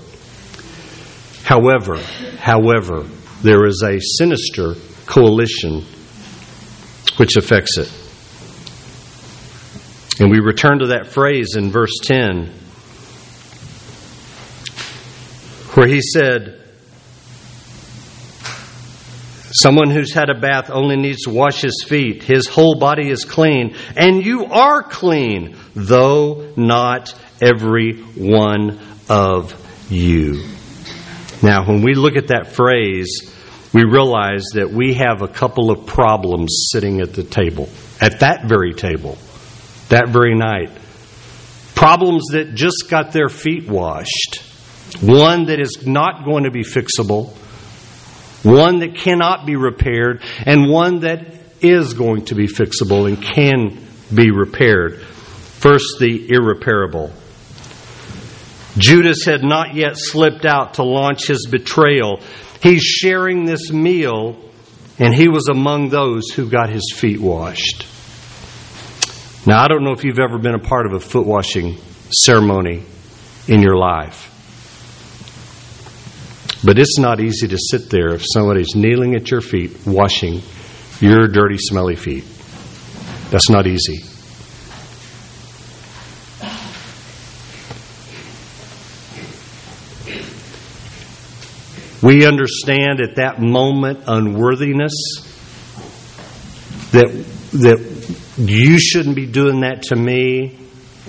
However, 1.43 1.97
however, 2.37 3.07
there 3.41 3.65
is 3.65 3.83
a 3.83 3.99
sinister 3.99 4.75
coalition 5.05 5.83
which 7.17 7.35
affects 7.37 7.77
it. 7.77 7.91
And 10.19 10.31
we 10.31 10.39
return 10.39 10.79
to 10.79 10.87
that 10.87 11.07
phrase 11.07 11.55
in 11.55 11.69
verse 11.71 11.93
10 12.03 12.53
where 15.75 15.87
he 15.87 16.01
said, 16.01 16.63
Someone 19.51 19.89
who's 19.89 20.13
had 20.13 20.29
a 20.29 20.39
bath 20.39 20.69
only 20.69 20.97
needs 20.97 21.23
to 21.23 21.29
wash 21.31 21.61
his 21.61 21.83
feet. 21.87 22.21
His 22.23 22.47
whole 22.47 22.77
body 22.79 23.09
is 23.09 23.25
clean. 23.25 23.75
And 23.95 24.23
you 24.23 24.45
are 24.45 24.83
clean, 24.83 25.55
though 25.73 26.53
not 26.55 27.15
every 27.41 27.93
one 27.93 28.79
of 29.09 29.55
you. 29.89 30.43
Now, 31.41 31.65
when 31.65 31.81
we 31.81 31.93
look 31.93 32.15
at 32.15 32.27
that 32.27 32.47
phrase, 32.47 33.33
we 33.73 33.83
realize 33.83 34.45
that 34.53 34.71
we 34.71 34.95
have 34.95 35.21
a 35.21 35.27
couple 35.27 35.71
of 35.71 35.85
problems 35.85 36.69
sitting 36.71 37.01
at 37.01 37.13
the 37.13 37.23
table, 37.23 37.69
at 38.01 38.21
that 38.21 38.45
very 38.45 38.73
table, 38.73 39.17
that 39.89 40.09
very 40.09 40.35
night. 40.35 40.71
Problems 41.75 42.27
that 42.31 42.55
just 42.55 42.89
got 42.89 43.11
their 43.11 43.29
feet 43.29 43.69
washed. 43.69 44.43
One 45.01 45.45
that 45.45 45.59
is 45.59 45.85
not 45.85 46.25
going 46.25 46.45
to 46.45 46.51
be 46.51 46.63
fixable 46.63 47.35
one 48.43 48.79
that 48.79 48.95
cannot 48.95 49.45
be 49.45 49.55
repaired, 49.55 50.23
and 50.45 50.69
one 50.69 51.01
that 51.01 51.25
is 51.61 51.93
going 51.93 52.25
to 52.25 52.35
be 52.35 52.47
fixable 52.47 53.07
and 53.07 53.21
can 53.21 53.85
be 54.13 54.31
repaired. 54.31 55.01
First, 55.01 55.97
the 55.99 56.29
irreparable. 56.29 57.11
Judas 58.77 59.25
had 59.25 59.43
not 59.43 59.73
yet 59.73 59.93
slipped 59.95 60.45
out 60.45 60.75
to 60.75 60.83
launch 60.83 61.27
his 61.27 61.47
betrayal. 61.49 62.19
He's 62.61 62.83
sharing 62.83 63.45
this 63.45 63.71
meal, 63.71 64.37
and 64.99 65.13
he 65.13 65.27
was 65.27 65.47
among 65.49 65.89
those 65.89 66.29
who 66.35 66.49
got 66.49 66.69
his 66.69 66.93
feet 66.95 67.19
washed. 67.19 67.87
Now, 69.45 69.63
I 69.63 69.67
don't 69.67 69.83
know 69.83 69.93
if 69.93 70.03
you've 70.03 70.19
ever 70.19 70.37
been 70.37 70.55
a 70.55 70.59
part 70.59 70.85
of 70.85 70.93
a 70.93 70.99
foot 70.99 71.25
washing 71.25 71.77
ceremony 72.11 72.83
in 73.47 73.61
your 73.61 73.77
life. 73.77 74.33
But 76.63 76.79
it's 76.79 76.97
not 76.97 77.19
easy 77.19 77.47
to 77.47 77.57
sit 77.57 77.89
there 77.89 78.13
if 78.13 78.23
somebody's 78.33 78.75
kneeling 78.75 79.15
at 79.15 79.31
your 79.31 79.41
feet, 79.41 79.85
washing 79.85 80.41
your 80.99 81.27
dirty, 81.27 81.57
smelly 81.57 81.95
feet. 81.95 82.25
That's 83.29 83.49
not 83.49 83.67
easy. 83.67 84.03
We 92.07 92.25
understand 92.25 93.01
at 93.01 93.15
that 93.15 93.41
moment 93.41 94.05
unworthiness, 94.07 94.93
that, 96.91 97.09
that 97.51 98.15
you 98.37 98.79
shouldn't 98.79 99.17
be 99.17 99.25
doing 99.25 99.59
that 99.59 99.81
to 99.89 99.95
me. 99.97 100.57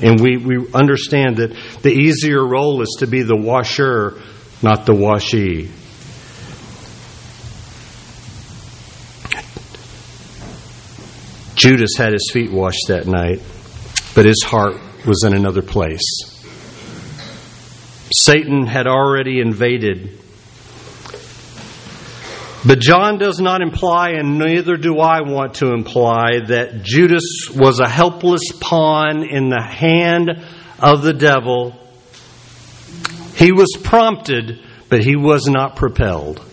And 0.03 0.21
we, 0.21 0.39
we 0.39 0.73
understand 0.75 1.37
that 1.37 1.57
the 1.83 1.93
easier 1.93 2.45
role 2.45 2.83
is 2.83 2.97
to 2.99 3.07
be 3.07 3.23
the 3.23 3.37
washer, 3.37 4.21
not 4.61 4.87
the 4.87 4.93
washee. 4.93 5.71
Judas 11.55 11.91
had 11.97 12.13
his 12.13 12.29
feet 12.33 12.51
washed 12.51 12.89
that 12.89 13.07
night, 13.07 13.41
but 14.17 14.25
his 14.25 14.43
heart 14.43 14.75
was 15.07 15.23
in 15.25 15.33
another 15.33 15.63
place. 15.63 16.03
Satan 18.13 18.67
had 18.67 18.89
already 18.89 19.39
invaded. 19.39 20.25
But 22.67 22.81
John 22.81 23.19
does 23.19 23.39
not 23.39 23.63
imply, 23.63 24.11
and 24.11 24.39
neither 24.39 24.77
do 24.77 24.99
I 24.99 25.21
want 25.21 25.55
to 25.55 25.73
imply, 25.73 26.41
that 26.47 26.83
Judas 26.83 27.49
was 27.55 27.79
a 27.79 27.89
helpless 27.89 28.51
pawn 28.61 29.23
in 29.23 29.49
the 29.49 29.63
hand 29.63 30.31
of 30.81 31.03
the 31.03 31.13
devil. 31.13 31.75
He 33.37 33.53
was 33.53 33.77
prompted, 33.83 34.59
but 34.89 35.05
he 35.05 35.15
was 35.15 35.47
not 35.47 35.77
propelled. 35.77 36.45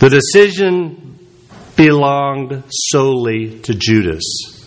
The 0.00 0.10
decision 0.10 1.18
belonged 1.74 2.64
solely 2.68 3.60
to 3.60 3.74
Judas. 3.74 4.58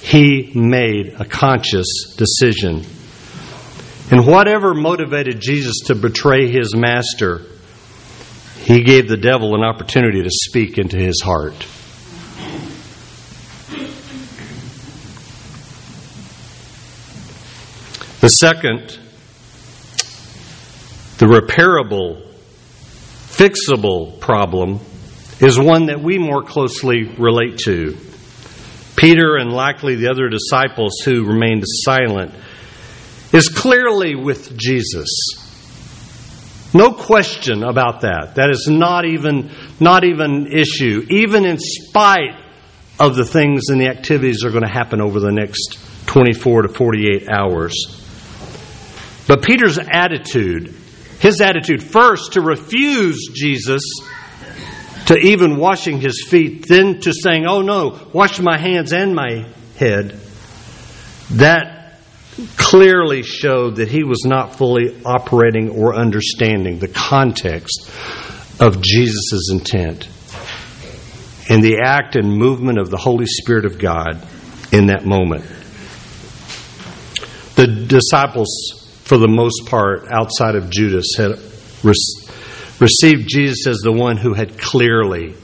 He 0.00 0.52
made 0.54 1.14
a 1.18 1.26
conscious 1.26 2.14
decision. 2.16 2.84
And 4.10 4.26
whatever 4.26 4.72
motivated 4.72 5.40
Jesus 5.40 5.80
to 5.86 5.94
betray 5.94 6.50
his 6.50 6.74
master, 6.74 7.42
he 8.64 8.82
gave 8.82 9.08
the 9.08 9.18
devil 9.18 9.54
an 9.54 9.62
opportunity 9.62 10.22
to 10.22 10.30
speak 10.30 10.78
into 10.78 10.96
his 10.96 11.20
heart. 11.20 11.54
The 18.20 18.30
second, 18.30 18.98
the 21.18 21.26
repairable, 21.26 22.26
fixable 23.28 24.18
problem 24.20 24.80
is 25.40 25.58
one 25.58 25.86
that 25.86 26.00
we 26.00 26.16
more 26.16 26.42
closely 26.42 27.04
relate 27.18 27.58
to. 27.66 27.98
Peter 28.96 29.36
and 29.36 29.52
likely 29.52 29.96
the 29.96 30.08
other 30.08 30.30
disciples 30.30 31.00
who 31.04 31.26
remained 31.26 31.64
silent 31.66 32.32
is 33.34 33.50
clearly 33.50 34.14
with 34.14 34.56
Jesus. 34.56 35.43
No 36.74 36.92
question 36.92 37.62
about 37.62 38.00
that. 38.00 38.34
That 38.34 38.50
is 38.50 38.66
not 38.68 39.04
even 39.04 39.50
not 39.78 40.04
even 40.04 40.48
issue, 40.48 41.06
even 41.08 41.46
in 41.46 41.58
spite 41.58 42.36
of 42.98 43.14
the 43.14 43.24
things 43.24 43.70
and 43.70 43.80
the 43.80 43.88
activities 43.88 44.38
that 44.40 44.48
are 44.48 44.50
going 44.50 44.64
to 44.64 44.68
happen 44.68 45.00
over 45.00 45.20
the 45.20 45.32
next 45.32 45.78
24 46.06 46.62
to 46.62 46.68
48 46.68 47.28
hours. 47.28 47.74
But 49.26 49.42
Peter's 49.42 49.78
attitude, 49.78 50.74
his 51.20 51.40
attitude 51.40 51.82
first 51.82 52.34
to 52.34 52.40
refuse 52.40 53.30
Jesus 53.32 53.82
to 55.06 55.16
even 55.16 55.58
washing 55.58 56.00
his 56.00 56.24
feet, 56.28 56.66
then 56.66 57.00
to 57.00 57.12
saying, 57.12 57.46
Oh 57.46 57.62
no, 57.62 58.08
wash 58.12 58.40
my 58.40 58.58
hands 58.58 58.92
and 58.92 59.14
my 59.14 59.46
head, 59.76 60.20
that 61.32 61.73
clearly 62.56 63.22
showed 63.22 63.76
that 63.76 63.88
he 63.88 64.02
was 64.02 64.24
not 64.24 64.56
fully 64.56 65.00
operating 65.04 65.70
or 65.70 65.94
understanding 65.94 66.78
the 66.78 66.88
context 66.88 67.90
of 68.60 68.80
Jesus' 68.80 69.50
intent 69.50 70.08
and 71.48 71.62
the 71.62 71.80
act 71.84 72.16
and 72.16 72.32
movement 72.32 72.78
of 72.78 72.90
the 72.90 72.96
Holy 72.96 73.26
Spirit 73.26 73.64
of 73.66 73.78
God 73.78 74.26
in 74.72 74.86
that 74.86 75.04
moment. 75.04 75.44
The 77.54 77.66
disciples, 77.66 79.00
for 79.04 79.18
the 79.18 79.28
most 79.28 79.66
part, 79.66 80.08
outside 80.10 80.56
of 80.56 80.70
Judas, 80.70 81.14
had 81.16 81.38
received 82.80 83.28
Jesus 83.28 83.66
as 83.68 83.78
the 83.78 83.92
one 83.92 84.16
who 84.16 84.34
had 84.34 84.58
clearly, 84.58 85.34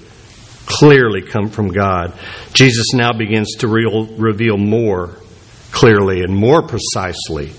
clearly 0.67 1.23
come 1.23 1.51
from 1.51 1.69
God. 1.69 2.19
Jesus 2.53 2.95
now 2.95 3.13
begins 3.13 3.57
to 3.59 3.69
reveal 3.69 4.57
more 4.57 5.20
clearly 5.81 6.21
and 6.21 6.37
more 6.37 6.63
precisely 6.63 7.51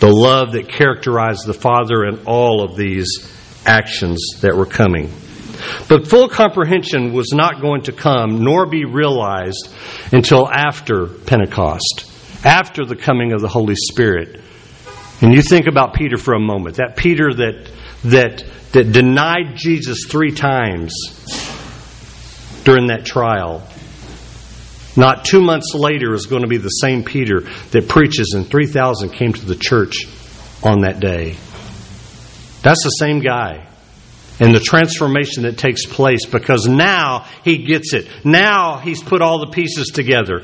the 0.00 0.10
love 0.10 0.52
that 0.52 0.68
characterized 0.68 1.46
the 1.46 1.54
Father 1.54 2.04
in 2.04 2.24
all 2.26 2.64
of 2.64 2.76
these 2.76 3.32
actions 3.64 4.20
that 4.40 4.56
were 4.56 4.66
coming. 4.66 5.12
But 5.88 6.08
full 6.08 6.28
comprehension 6.28 7.12
was 7.12 7.32
not 7.32 7.60
going 7.60 7.82
to 7.82 7.92
come 7.92 8.42
nor 8.42 8.66
be 8.66 8.84
realized 8.84 9.72
until 10.12 10.48
after 10.48 11.06
Pentecost, 11.06 12.10
after 12.44 12.84
the 12.84 12.96
coming 12.96 13.32
of 13.32 13.40
the 13.40 13.48
Holy 13.48 13.76
Spirit. 13.76 14.40
And 15.20 15.32
you 15.32 15.40
think 15.40 15.68
about 15.68 15.94
Peter 15.94 16.16
for 16.16 16.34
a 16.34 16.40
moment. 16.40 16.76
That 16.76 16.96
Peter 16.96 17.32
that 17.32 17.70
that 18.04 18.44
that 18.72 18.90
denied 18.92 19.54
Jesus 19.54 20.04
three 20.06 20.32
times 20.32 20.92
during 22.64 22.88
that 22.88 23.06
trial. 23.06 23.66
Not 24.96 25.24
two 25.24 25.42
months 25.42 25.74
later 25.74 26.14
is 26.14 26.26
going 26.26 26.42
to 26.42 26.48
be 26.48 26.56
the 26.56 26.68
same 26.68 27.04
Peter 27.04 27.40
that 27.70 27.88
preaches, 27.88 28.32
and 28.34 28.48
3,000 28.48 29.10
came 29.10 29.32
to 29.32 29.44
the 29.44 29.54
church 29.54 30.06
on 30.62 30.80
that 30.80 31.00
day. 31.00 31.36
That's 32.62 32.82
the 32.82 32.90
same 32.90 33.20
guy. 33.20 33.68
And 34.40 34.54
the 34.54 34.60
transformation 34.60 35.44
that 35.44 35.56
takes 35.56 35.86
place 35.86 36.26
because 36.26 36.66
now 36.66 37.26
he 37.44 37.64
gets 37.64 37.94
it. 37.94 38.08
Now 38.24 38.78
he's 38.78 39.02
put 39.02 39.22
all 39.22 39.38
the 39.40 39.52
pieces 39.52 39.88
together. 39.88 40.42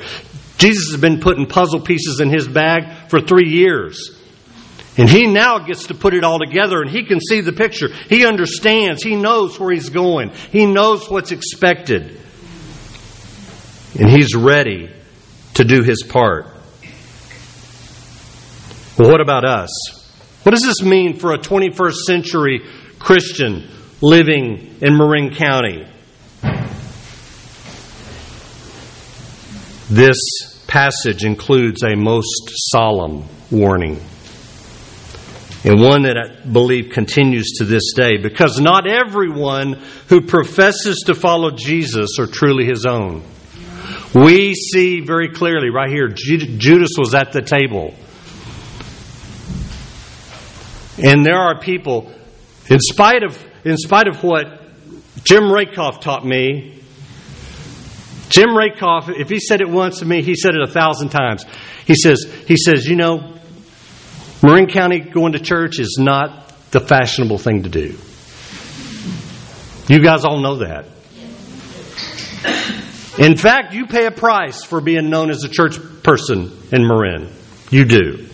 Jesus 0.56 0.92
has 0.92 1.00
been 1.00 1.20
putting 1.20 1.46
puzzle 1.46 1.80
pieces 1.80 2.20
in 2.20 2.30
his 2.30 2.46
bag 2.46 3.10
for 3.10 3.20
three 3.20 3.50
years. 3.50 4.18
And 4.96 5.08
he 5.08 5.26
now 5.26 5.58
gets 5.58 5.88
to 5.88 5.94
put 5.94 6.14
it 6.14 6.24
all 6.24 6.38
together 6.38 6.80
and 6.80 6.90
he 6.90 7.04
can 7.04 7.20
see 7.20 7.40
the 7.40 7.52
picture. 7.52 7.88
He 8.08 8.24
understands. 8.26 9.02
He 9.02 9.16
knows 9.16 9.58
where 9.58 9.72
he's 9.72 9.90
going. 9.90 10.30
He 10.50 10.66
knows 10.66 11.10
what's 11.10 11.32
expected. 11.32 12.21
And 13.98 14.08
he's 14.08 14.34
ready 14.34 14.90
to 15.54 15.64
do 15.64 15.82
his 15.82 16.02
part. 16.02 16.46
Well, 18.98 19.10
what 19.10 19.20
about 19.20 19.44
us? 19.44 19.70
What 20.42 20.52
does 20.52 20.62
this 20.62 20.82
mean 20.82 21.18
for 21.18 21.32
a 21.32 21.38
21st 21.38 21.94
century 22.06 22.60
Christian 22.98 23.68
living 24.00 24.76
in 24.80 24.96
Marin 24.96 25.34
County? 25.34 25.86
This 29.90 30.18
passage 30.66 31.24
includes 31.24 31.82
a 31.82 31.94
most 31.94 32.50
solemn 32.70 33.24
warning 33.50 34.00
and 35.64 35.80
one 35.80 36.02
that 36.02 36.16
I 36.16 36.44
believe 36.44 36.90
continues 36.90 37.52
to 37.58 37.64
this 37.64 37.92
day, 37.94 38.16
because 38.16 38.58
not 38.58 38.88
everyone 38.88 39.74
who 40.08 40.22
professes 40.22 41.04
to 41.06 41.14
follow 41.14 41.50
Jesus 41.50 42.18
are 42.18 42.26
truly 42.26 42.66
his 42.66 42.84
own. 42.84 43.22
We 44.14 44.54
see 44.54 45.00
very 45.00 45.30
clearly 45.30 45.70
right 45.70 45.90
here, 45.90 46.08
Judas 46.08 46.90
was 46.98 47.14
at 47.14 47.32
the 47.32 47.40
table. 47.40 47.94
And 51.02 51.24
there 51.24 51.38
are 51.38 51.58
people, 51.58 52.12
in 52.68 52.78
spite 52.78 53.22
of, 53.22 53.42
in 53.64 53.78
spite 53.78 54.08
of 54.08 54.22
what 54.22 54.60
Jim 55.24 55.50
Rakoff 55.50 56.00
taught 56.00 56.26
me, 56.26 56.80
Jim 58.28 58.56
Rakoff, 58.56 59.08
if 59.08 59.28
he 59.28 59.38
said 59.38 59.60
it 59.60 59.68
once 59.68 59.98
to 60.00 60.04
me, 60.04 60.22
he 60.22 60.34
said 60.34 60.54
it 60.54 60.62
a 60.62 60.70
thousand 60.70 61.08
times. 61.10 61.44
He 61.86 61.94
says, 61.94 62.24
he 62.46 62.56
says, 62.56 62.86
you 62.86 62.96
know, 62.96 63.34
Marin 64.42 64.66
County 64.66 65.00
going 65.00 65.32
to 65.32 65.38
church 65.38 65.78
is 65.78 65.96
not 65.98 66.48
the 66.70 66.80
fashionable 66.80 67.38
thing 67.38 67.62
to 67.64 67.68
do. 67.68 67.98
You 69.88 70.02
guys 70.02 70.24
all 70.24 70.40
know 70.40 70.56
that. 70.56 70.86
In 73.18 73.36
fact, 73.36 73.74
you 73.74 73.86
pay 73.86 74.06
a 74.06 74.10
price 74.10 74.64
for 74.64 74.80
being 74.80 75.10
known 75.10 75.30
as 75.30 75.44
a 75.44 75.48
church 75.48 75.76
person 76.02 76.50
in 76.72 76.86
Marin. 76.86 77.30
You 77.70 77.84
do. 77.84 78.26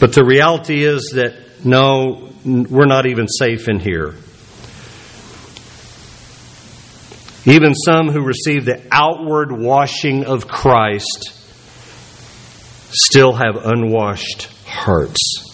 But 0.00 0.14
the 0.14 0.24
reality 0.24 0.82
is 0.82 1.12
that 1.14 1.64
no, 1.64 2.30
we're 2.44 2.86
not 2.86 3.06
even 3.06 3.28
safe 3.28 3.68
in 3.68 3.80
here. 3.80 4.14
Even 7.44 7.74
some 7.74 8.08
who 8.08 8.22
receive 8.22 8.64
the 8.64 8.82
outward 8.90 9.52
washing 9.52 10.24
of 10.24 10.48
Christ 10.48 11.32
still 12.90 13.34
have 13.34 13.56
unwashed 13.56 14.48
hearts. 14.66 15.44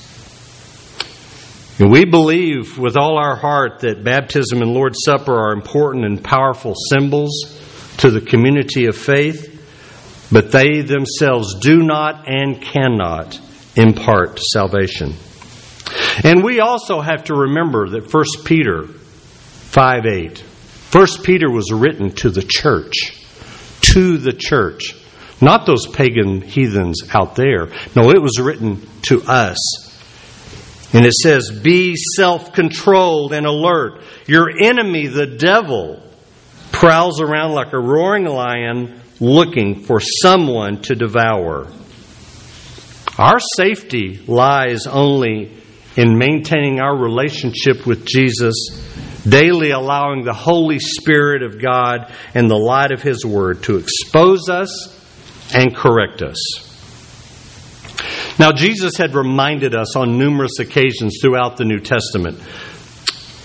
And 1.78 1.90
we 1.90 2.04
believe 2.04 2.78
with 2.78 2.96
all 2.96 3.18
our 3.18 3.36
heart 3.36 3.80
that 3.80 4.04
baptism 4.04 4.62
and 4.62 4.72
Lord's 4.72 5.00
Supper 5.04 5.34
are 5.34 5.52
important 5.52 6.04
and 6.04 6.22
powerful 6.22 6.74
symbols 6.90 7.58
to 7.98 8.10
the 8.10 8.20
community 8.20 8.86
of 8.86 8.96
faith, 8.96 9.48
but 10.30 10.50
they 10.52 10.80
themselves 10.80 11.58
do 11.60 11.82
not 11.82 12.28
and 12.28 12.60
cannot 12.60 13.40
impart 13.76 14.38
salvation. 14.38 15.14
And 16.24 16.42
we 16.42 16.60
also 16.60 17.00
have 17.00 17.24
to 17.24 17.34
remember 17.34 17.90
that 17.90 18.12
1 18.12 18.24
Peter 18.44 18.86
5 18.86 20.06
8. 20.06 20.38
1 20.92 21.06
Peter 21.22 21.50
was 21.50 21.72
written 21.72 22.10
to 22.12 22.30
the 22.30 22.44
church. 22.46 23.18
To 23.92 24.18
the 24.18 24.32
church. 24.32 24.94
Not 25.40 25.66
those 25.66 25.86
pagan 25.86 26.40
heathens 26.40 27.02
out 27.12 27.34
there. 27.34 27.68
No, 27.96 28.10
it 28.10 28.22
was 28.22 28.38
written 28.38 28.86
to 29.08 29.22
us. 29.22 29.58
And 30.92 31.06
it 31.06 31.14
says, 31.14 31.50
Be 31.50 31.96
self 31.96 32.52
controlled 32.52 33.32
and 33.32 33.46
alert. 33.46 34.02
Your 34.26 34.50
enemy, 34.50 35.06
the 35.06 35.26
devil, 35.26 36.01
prowls 36.82 37.20
around 37.20 37.52
like 37.52 37.72
a 37.72 37.78
roaring 37.78 38.24
lion 38.24 39.00
looking 39.20 39.84
for 39.84 40.00
someone 40.00 40.82
to 40.82 40.96
devour. 40.96 41.68
Our 43.16 43.38
safety 43.56 44.20
lies 44.26 44.88
only 44.88 45.56
in 45.96 46.18
maintaining 46.18 46.80
our 46.80 46.96
relationship 46.98 47.86
with 47.86 48.04
Jesus, 48.04 48.54
daily 49.22 49.70
allowing 49.70 50.24
the 50.24 50.34
Holy 50.34 50.80
Spirit 50.80 51.44
of 51.44 51.62
God 51.62 52.12
and 52.34 52.50
the 52.50 52.58
light 52.58 52.90
of 52.90 53.00
His 53.00 53.24
Word 53.24 53.62
to 53.62 53.76
expose 53.76 54.48
us 54.48 54.98
and 55.54 55.76
correct 55.76 56.20
us. 56.20 56.72
Now, 58.40 58.50
Jesus 58.50 58.96
had 58.96 59.14
reminded 59.14 59.76
us 59.76 59.94
on 59.94 60.18
numerous 60.18 60.58
occasions 60.58 61.18
throughout 61.22 61.58
the 61.58 61.64
New 61.64 61.78
Testament, 61.78 62.40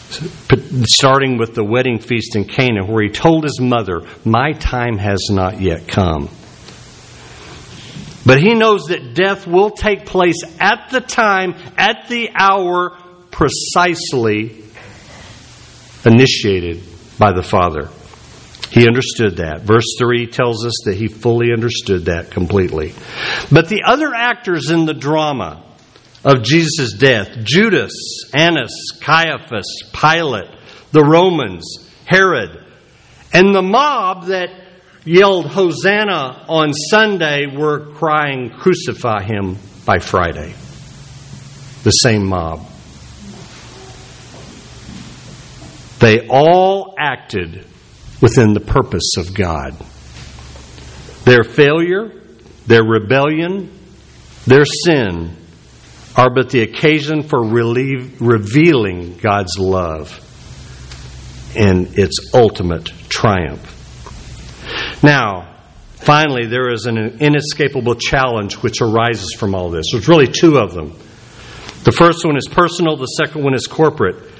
starting 0.10 1.38
with 1.38 1.54
the 1.54 1.64
wedding 1.64 2.00
feast 2.00 2.36
in 2.36 2.46
Cana, 2.46 2.86
where 2.86 3.04
he 3.04 3.10
told 3.10 3.44
his 3.44 3.60
mother, 3.60 4.02
My 4.26 4.54
time 4.54 4.98
has 4.98 5.30
not 5.30 5.62
yet 5.62 5.88
come. 5.88 6.30
But 8.26 8.42
he 8.42 8.54
knows 8.54 8.88
that 8.88 9.14
death 9.14 9.48
will 9.48 9.70
take 9.70 10.06
place 10.06 10.44
at 10.60 10.90
the 10.92 11.00
time, 11.00 11.56
at 11.78 12.10
the 12.10 12.30
hour, 12.36 12.98
precisely 13.32 14.64
initiated 16.06 16.84
by 17.18 17.32
the 17.32 17.44
Father. 17.44 17.90
He 18.70 18.86
understood 18.86 19.38
that. 19.38 19.62
Verse 19.62 19.96
3 19.98 20.28
tells 20.28 20.66
us 20.66 20.74
that 20.86 20.96
he 20.96 21.08
fully 21.08 21.54
understood 21.54 22.06
that 22.06 22.32
completely. 22.32 22.94
But 23.50 23.70
the 23.70 23.84
other 23.84 24.14
actors 24.14 24.70
in 24.72 24.86
the 24.86 24.94
drama 24.94 25.64
of 26.24 26.44
Jesus' 26.44 26.94
death 26.94 27.30
Judas, 27.44 27.94
Annas, 28.34 28.74
Caiaphas, 29.02 29.66
Pilate, 29.94 30.50
the 30.92 31.04
Romans, 31.04 31.90
Herod, 32.06 32.66
and 33.34 33.54
the 33.54 33.62
mob 33.62 34.28
that 34.28 34.50
yelled 35.06 35.48
Hosanna 35.48 36.46
on 36.50 36.74
Sunday 36.74 37.46
were 37.48 37.94
crying, 37.94 38.50
Crucify 38.50 39.24
him 39.24 39.58
by 39.86 40.00
Friday. 40.00 40.54
The 41.84 41.92
same 41.92 42.26
mob. 42.26 42.68
They 46.00 46.28
all 46.28 46.96
acted 46.98 47.66
within 48.22 48.54
the 48.54 48.60
purpose 48.60 49.14
of 49.18 49.34
God. 49.34 49.76
Their 51.24 51.44
failure, 51.44 52.12
their 52.68 52.84
rebellion, 52.84 53.72
their 54.46 54.66
sin 54.66 55.36
are 56.18 56.32
but 56.32 56.50
the 56.50 56.62
occasion 56.62 57.22
for 57.22 57.42
relieve, 57.42 58.20
revealing 58.20 59.18
God's 59.18 59.58
love 59.60 60.24
in 61.56 61.94
its 61.94 62.34
ultimate 62.34 62.86
triumph. 63.08 63.76
Now, 65.04 65.56
finally, 65.96 66.48
there 66.48 66.72
is 66.72 66.88
an 66.88 66.98
inescapable 66.98 67.96
challenge 67.96 68.56
which 68.56 68.82
arises 68.82 69.34
from 69.34 69.54
all 69.54 69.70
this. 69.70 69.86
There's 69.92 70.08
really 70.08 70.28
two 70.28 70.58
of 70.58 70.74
them. 70.74 70.98
The 71.84 71.92
first 71.92 72.26
one 72.26 72.36
is 72.36 72.48
personal, 72.50 72.98
the 72.98 73.06
second 73.06 73.44
one 73.44 73.54
is 73.54 73.68
corporate. 73.68 74.37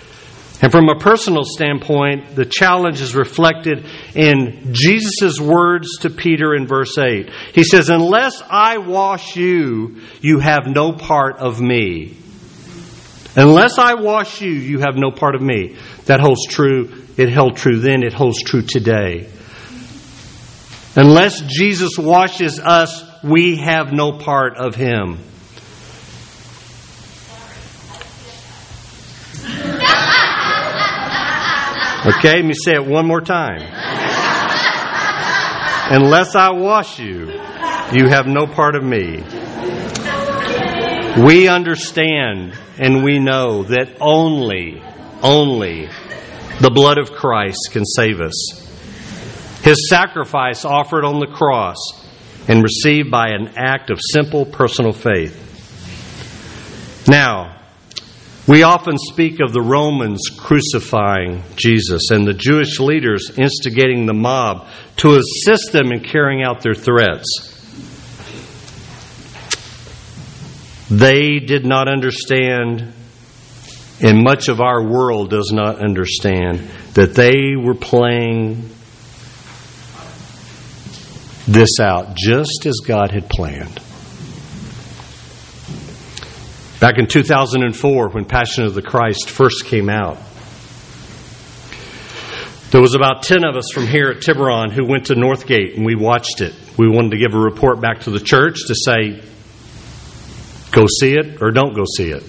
And 0.60 0.72
from 0.72 0.90
a 0.90 0.98
personal 0.98 1.44
standpoint, 1.44 2.36
the 2.36 2.46
challenge 2.46 3.00
is 3.00 3.14
reflected 3.14 3.86
in 4.16 4.74
Jesus' 4.74 5.40
words 5.40 6.00
to 6.00 6.10
Peter 6.10 6.56
in 6.56 6.66
verse 6.66 6.98
8. 6.98 7.30
He 7.54 7.64
says, 7.64 7.90
Unless 7.90 8.42
I 8.50 8.80
wash 8.80 9.36
you, 9.36 10.02
you 10.22 10.40
have 10.40 10.66
no 10.66 10.94
part 10.94 11.38
of 11.38 11.62
me. 11.62 12.18
Unless 13.36 13.78
I 13.78 13.94
wash 13.94 14.42
you, 14.42 14.52
you 14.52 14.80
have 14.80 14.96
no 14.96 15.12
part 15.12 15.36
of 15.36 15.44
me. 15.44 15.78
That 16.06 16.20
holds 16.20 16.48
true. 16.48 17.06
It 17.18 17.30
held 17.30 17.58
true 17.58 17.78
then, 17.80 18.04
it 18.04 18.14
holds 18.14 18.42
true 18.42 18.64
today. 18.64 19.30
Unless 20.96 21.42
Jesus 21.42 22.00
washes 22.00 22.60
us, 22.60 23.04
we 23.24 23.58
have 23.58 23.94
no 23.94 24.14
part 24.14 24.58
of 24.58 24.74
him. 24.74 25.20
Okay, 32.08 32.38
let 32.38 32.46
me 32.46 32.54
say 32.54 32.74
it 32.76 32.86
one 32.86 33.06
more 33.06 33.20
time. 33.20 33.60
Unless 35.90 36.36
I 36.36 36.52
wash 36.52 37.00
you, 37.00 37.28
you 37.92 38.08
have 38.08 38.28
no 38.28 38.48
part 38.48 38.76
of 38.76 38.84
me. 38.84 39.24
We 41.22 41.50
understand 41.50 42.58
and 42.78 43.04
we 43.04 43.20
know 43.20 43.64
that 43.64 43.98
only, 44.00 44.82
only 45.22 45.90
the 46.62 46.72
blood 46.74 46.98
of 46.98 47.12
Christ 47.12 47.72
can 47.72 47.84
save 47.84 48.22
us. 48.22 49.60
His 49.64 49.90
sacrifice 49.90 50.64
offered 50.64 51.04
on 51.04 51.20
the 51.20 51.28
cross 51.28 51.76
and 52.48 52.64
received 52.64 53.12
by 53.12 53.32
an 53.32 53.50
act 53.58 53.90
of 53.90 54.00
simple 54.14 54.46
personal 54.46 54.94
faith. 54.94 55.44
Now, 57.06 57.57
we 58.48 58.64
often 58.64 58.98
speak 58.98 59.42
of 59.42 59.52
the 59.52 59.62
Romans 59.62 60.30
crucifying 60.38 61.44
Jesus 61.58 62.12
and 62.12 62.26
the 62.26 62.34
Jewish 62.34 62.80
leaders 62.80 63.38
instigating 63.38 64.06
the 64.06 64.14
mob 64.14 64.68
to 64.98 65.18
assist 65.18 65.74
them 65.74 65.92
in 65.92 66.00
carrying 66.00 66.44
out 66.44 66.62
their 66.62 66.74
threats. 66.74 67.54
They 70.90 71.40
did 71.40 71.66
not 71.66 71.90
understand, 71.90 72.94
and 74.00 74.24
much 74.24 74.48
of 74.48 74.62
our 74.62 74.82
world 74.82 75.30
does 75.30 75.52
not 75.52 75.80
understand, 75.80 76.60
that 76.94 77.14
they 77.16 77.58
were 77.58 77.76
playing 77.76 78.70
this 81.46 81.82
out 81.82 82.16
just 82.16 82.66
as 82.66 82.76
God 82.86 83.12
had 83.12 83.30
planned. 83.30 83.82
Back 86.80 87.00
in 87.00 87.08
2004, 87.08 88.10
when 88.10 88.26
Passion 88.26 88.64
of 88.66 88.76
the 88.76 88.84
Christ 88.84 89.32
first 89.32 89.66
came 89.66 89.90
out, 89.90 90.20
there 92.70 92.82
was 92.82 92.94
about 92.94 93.24
10 93.24 93.46
of 93.46 93.56
us 93.56 93.72
from 93.72 93.88
here 93.88 94.10
at 94.10 94.22
Tiburon 94.22 94.72
who 94.72 94.86
went 94.86 95.06
to 95.06 95.16
Northgate 95.16 95.76
and 95.76 95.86
we 95.86 95.96
watched 95.96 96.42
it. 96.42 96.54
We 96.78 96.88
wanted 96.88 97.12
to 97.12 97.18
give 97.18 97.34
a 97.34 97.40
report 97.40 97.82
back 97.82 98.02
to 98.02 98.12
the 98.12 98.20
church 98.20 98.60
to 98.68 98.76
say, 98.76 99.24
go 100.72 100.86
see 100.86 101.14
it 101.14 101.42
or 101.42 101.50
don't 101.50 101.74
go 101.74 101.86
see 101.96 102.12
it. 102.12 102.24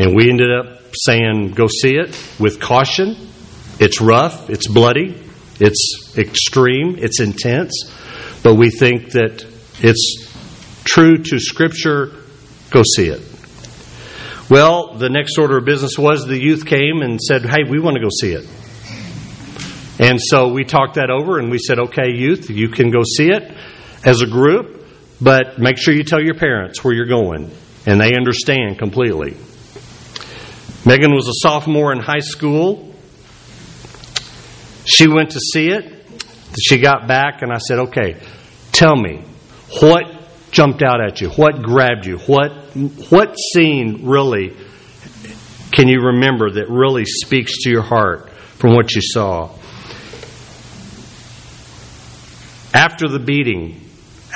And 0.00 0.16
we 0.16 0.30
ended 0.30 0.50
up 0.50 0.80
saying, 0.92 1.52
go 1.52 1.68
see 1.68 1.94
it 1.94 2.08
with 2.40 2.58
caution. 2.58 3.16
It's 3.78 4.00
rough, 4.00 4.50
it's 4.50 4.66
bloody, 4.66 5.22
it's 5.60 6.16
extreme, 6.18 6.96
it's 6.98 7.20
intense, 7.20 7.92
but 8.42 8.54
we 8.54 8.70
think 8.70 9.12
that 9.12 9.46
it's 9.78 10.82
true 10.84 11.18
to 11.18 11.38
Scripture. 11.38 12.12
Go 12.70 12.82
see 12.96 13.08
it. 13.08 13.33
Well, 14.50 14.94
the 14.94 15.08
next 15.08 15.38
order 15.38 15.56
of 15.56 15.64
business 15.64 15.98
was 15.98 16.26
the 16.26 16.38
youth 16.38 16.66
came 16.66 17.00
and 17.00 17.18
said, 17.20 17.46
Hey, 17.46 17.64
we 17.68 17.80
want 17.80 17.96
to 17.96 18.02
go 18.02 18.10
see 18.10 18.32
it. 18.32 18.46
And 19.98 20.20
so 20.20 20.52
we 20.52 20.64
talked 20.64 20.94
that 20.94 21.08
over 21.08 21.38
and 21.38 21.50
we 21.50 21.58
said, 21.58 21.78
Okay, 21.78 22.10
youth, 22.10 22.50
you 22.50 22.68
can 22.68 22.90
go 22.90 23.02
see 23.04 23.30
it 23.30 23.50
as 24.04 24.20
a 24.20 24.26
group, 24.26 24.86
but 25.18 25.58
make 25.58 25.78
sure 25.78 25.94
you 25.94 26.04
tell 26.04 26.22
your 26.22 26.34
parents 26.34 26.84
where 26.84 26.92
you're 26.92 27.06
going. 27.06 27.50
And 27.86 28.00
they 28.00 28.14
understand 28.14 28.78
completely. 28.78 29.36
Megan 30.86 31.14
was 31.14 31.26
a 31.26 31.34
sophomore 31.36 31.92
in 31.92 32.00
high 32.00 32.20
school. 32.20 32.94
She 34.84 35.08
went 35.08 35.30
to 35.30 35.40
see 35.40 35.68
it. 35.68 36.06
She 36.60 36.78
got 36.78 37.08
back, 37.08 37.40
and 37.40 37.50
I 37.50 37.58
said, 37.58 37.78
Okay, 37.78 38.20
tell 38.72 38.94
me, 38.94 39.24
what 39.80 40.23
jumped 40.54 40.82
out 40.82 41.04
at 41.04 41.20
you? 41.20 41.28
What 41.30 41.62
grabbed 41.62 42.06
you? 42.06 42.18
What, 42.18 42.52
what 43.10 43.34
scene 43.52 44.06
really 44.06 44.56
can 45.72 45.88
you 45.88 46.00
remember 46.00 46.52
that 46.52 46.70
really 46.70 47.04
speaks 47.04 47.64
to 47.64 47.70
your 47.70 47.82
heart 47.82 48.30
from 48.30 48.74
what 48.74 48.94
you 48.94 49.02
saw? 49.02 49.50
After 52.72 53.08
the 53.08 53.18
beating, 53.18 53.80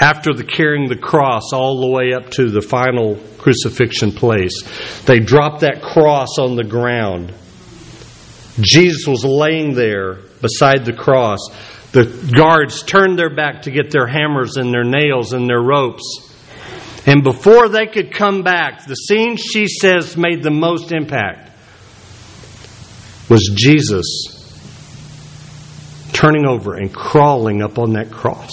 after 0.01 0.35
the 0.35 0.45
carrying 0.45 0.89
the 0.89 0.97
cross 0.97 1.53
all 1.53 1.81
the 1.81 1.89
way 1.89 2.13
up 2.13 2.31
to 2.33 2.51
the 2.51 2.61
final 2.61 3.17
crucifixion 3.39 4.11
place, 4.11 4.63
they 5.03 5.21
dropped 5.21 5.61
that 5.61 5.81
cross 5.83 6.39
on 6.39 6.57
the 6.57 6.65
ground. 6.65 7.33
Jesus 8.61 9.07
was 9.07 9.25
laying 9.25 9.75
there 9.75 10.15
beside 10.41 10.85
the 10.85 10.93
cross. 10.93 11.39
The 11.93 12.33
guards 12.37 12.83
turned 12.83 13.19
their 13.19 13.35
back 13.35 13.63
to 13.63 13.71
get 13.71 13.91
their 13.91 14.07
hammers 14.07 14.57
and 14.57 14.73
their 14.73 14.85
nails 14.85 15.33
and 15.33 15.49
their 15.49 15.61
ropes. 15.61 16.05
And 17.07 17.23
before 17.23 17.69
they 17.69 17.87
could 17.87 18.13
come 18.13 18.43
back, 18.43 18.87
the 18.87 18.95
scene 18.95 19.37
she 19.37 19.67
says 19.67 20.17
made 20.17 20.43
the 20.43 20.51
most 20.51 20.93
impact 20.93 21.51
was 23.31 23.51
Jesus 23.55 24.35
turning 26.13 26.47
over 26.47 26.75
and 26.75 26.93
crawling 26.93 27.63
up 27.63 27.79
on 27.79 27.93
that 27.93 28.11
cross. 28.11 28.51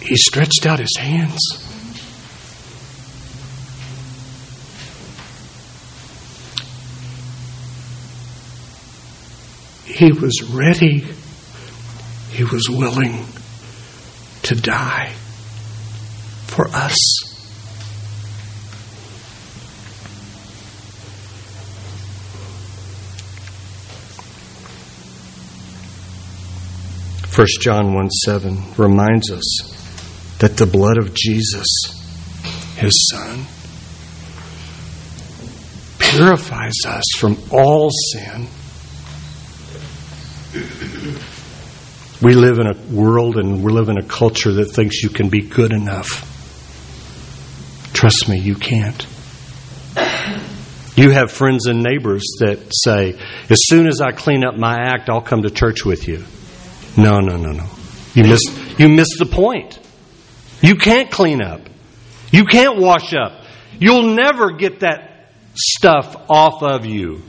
He 0.00 0.16
stretched 0.16 0.64
out 0.64 0.78
his 0.78 0.96
hands. 0.96 1.67
He 9.98 10.12
was 10.12 10.44
ready. 10.44 11.04
He 12.30 12.44
was 12.44 12.70
willing 12.70 13.26
to 14.44 14.54
die 14.54 15.12
for 16.46 16.68
us. 16.68 16.94
First 27.26 27.60
John 27.60 27.92
1 27.92 28.10
7 28.10 28.56
reminds 28.76 29.32
us 29.32 30.36
that 30.38 30.56
the 30.56 30.66
blood 30.66 30.98
of 30.98 31.12
Jesus, 31.12 31.66
his 32.76 33.10
son, 33.10 33.44
purifies 35.98 36.76
us 36.86 37.04
from 37.18 37.36
all 37.50 37.90
sin. 38.12 38.46
We 42.20 42.34
live 42.34 42.58
in 42.58 42.66
a 42.66 42.74
world 42.90 43.36
and 43.36 43.62
we 43.62 43.72
live 43.72 43.88
in 43.88 43.98
a 43.98 44.02
culture 44.02 44.52
that 44.54 44.66
thinks 44.66 45.02
you 45.02 45.08
can 45.08 45.28
be 45.28 45.40
good 45.40 45.72
enough. 45.72 46.24
Trust 47.92 48.28
me, 48.28 48.38
you 48.38 48.54
can't. 48.54 49.06
You 50.96 51.10
have 51.10 51.30
friends 51.30 51.66
and 51.66 51.82
neighbors 51.82 52.24
that 52.40 52.58
say, 52.72 53.16
as 53.48 53.58
soon 53.66 53.86
as 53.86 54.00
I 54.00 54.10
clean 54.10 54.44
up 54.44 54.56
my 54.56 54.80
act, 54.80 55.08
I'll 55.08 55.20
come 55.20 55.42
to 55.42 55.50
church 55.50 55.84
with 55.84 56.08
you. 56.08 56.24
No, 56.96 57.20
no, 57.20 57.36
no, 57.36 57.52
no. 57.52 57.66
You 58.14 58.24
missed, 58.24 58.50
you 58.78 58.88
missed 58.88 59.16
the 59.20 59.26
point. 59.26 59.78
You 60.60 60.74
can't 60.74 61.08
clean 61.08 61.40
up. 61.40 61.60
You 62.32 62.46
can't 62.46 62.78
wash 62.78 63.14
up. 63.14 63.44
You'll 63.78 64.14
never 64.14 64.52
get 64.56 64.80
that 64.80 65.30
stuff 65.54 66.16
off 66.28 66.64
of 66.64 66.84
you 66.84 67.22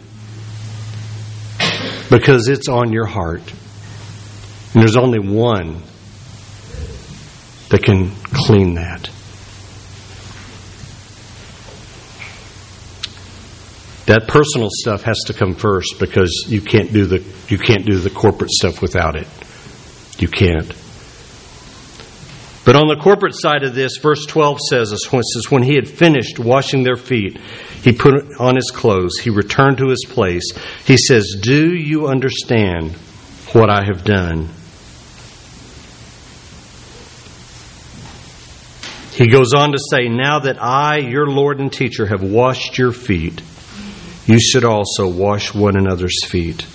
because 2.09 2.47
it's 2.47 2.67
on 2.67 2.91
your 2.91 3.05
heart. 3.05 3.53
And 4.73 4.83
there's 4.83 4.97
only 4.97 5.19
one 5.19 5.81
that 7.69 7.83
can 7.83 8.11
clean 8.25 8.75
that. 8.75 9.09
That 14.05 14.27
personal 14.27 14.69
stuff 14.71 15.03
has 15.03 15.19
to 15.27 15.33
come 15.33 15.53
first 15.53 15.99
because 15.99 16.45
you 16.47 16.61
can't 16.61 16.91
do 16.91 17.05
the 17.05 17.23
you 17.47 17.59
can't 17.59 17.85
do 17.85 17.97
the 17.99 18.09
corporate 18.09 18.49
stuff 18.49 18.81
without 18.81 19.15
it. 19.15 19.27
You 20.19 20.27
can't. 20.27 20.73
But 22.65 22.75
on 22.75 22.87
the 22.87 23.01
corporate 23.01 23.35
side 23.35 23.63
of 23.63 23.73
this, 23.73 23.97
verse 23.97 24.25
12 24.25 24.59
says, 24.69 24.89
says, 25.09 25.49
When 25.49 25.63
he 25.63 25.75
had 25.75 25.87
finished 25.87 26.37
washing 26.37 26.83
their 26.83 26.97
feet, 26.97 27.39
he 27.81 27.93
put 27.93 28.39
on 28.39 28.55
his 28.55 28.69
clothes, 28.69 29.17
he 29.19 29.29
returned 29.29 29.77
to 29.77 29.89
his 29.89 30.05
place. 30.07 30.51
He 30.85 30.97
says, 30.97 31.37
Do 31.41 31.73
you 31.73 32.07
understand 32.07 32.91
what 33.53 33.71
I 33.71 33.85
have 33.85 34.03
done? 34.03 34.49
He 39.19 39.27
goes 39.27 39.53
on 39.53 39.73
to 39.73 39.77
say, 39.91 40.07
Now 40.07 40.39
that 40.39 40.63
I, 40.63 40.99
your 40.99 41.27
Lord 41.27 41.59
and 41.59 41.73
teacher, 41.73 42.05
have 42.05 42.23
washed 42.23 42.77
your 42.77 42.93
feet, 42.93 43.41
you 44.25 44.39
should 44.39 44.63
also 44.63 45.09
wash 45.09 45.53
one 45.53 45.75
another's 45.75 46.23
feet. 46.25 46.65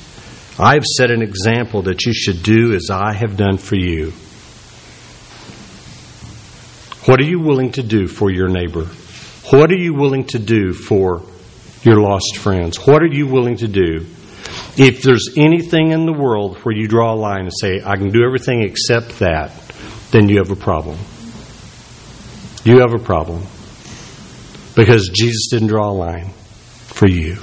I 0.58 0.74
have 0.74 0.84
set 0.84 1.10
an 1.10 1.22
example 1.22 1.80
that 1.84 2.04
you 2.04 2.12
should 2.12 2.42
do 2.42 2.74
as 2.74 2.90
I 2.90 3.14
have 3.14 3.38
done 3.38 3.56
for 3.56 3.76
you. 3.76 4.10
What 7.06 7.18
are 7.18 7.24
you 7.24 7.40
willing 7.40 7.72
to 7.72 7.82
do 7.82 8.06
for 8.06 8.30
your 8.30 8.48
neighbor? 8.48 8.84
What 9.48 9.70
are 9.70 9.78
you 9.78 9.94
willing 9.94 10.26
to 10.26 10.38
do 10.38 10.74
for 10.74 11.22
your 11.82 12.02
lost 12.02 12.36
friends? 12.36 12.86
What 12.86 13.02
are 13.02 13.10
you 13.10 13.26
willing 13.26 13.56
to 13.56 13.68
do? 13.68 14.04
If 14.76 15.00
there's 15.00 15.30
anything 15.38 15.92
in 15.92 16.04
the 16.04 16.12
world 16.12 16.58
where 16.58 16.76
you 16.76 16.88
draw 16.88 17.14
a 17.14 17.16
line 17.16 17.44
and 17.44 17.52
say, 17.58 17.80
I 17.82 17.96
can 17.96 18.10
do 18.10 18.22
everything 18.22 18.60
except 18.60 19.20
that, 19.20 19.50
then 20.10 20.28
you 20.28 20.36
have 20.36 20.50
a 20.50 20.56
problem. 20.56 20.98
You 22.64 22.78
have 22.78 22.94
a 22.94 22.98
problem. 22.98 23.42
Because 24.74 25.10
Jesus 25.10 25.48
didn't 25.50 25.68
draw 25.68 25.90
a 25.90 25.92
line 25.92 26.30
for 26.30 27.06
you. 27.06 27.34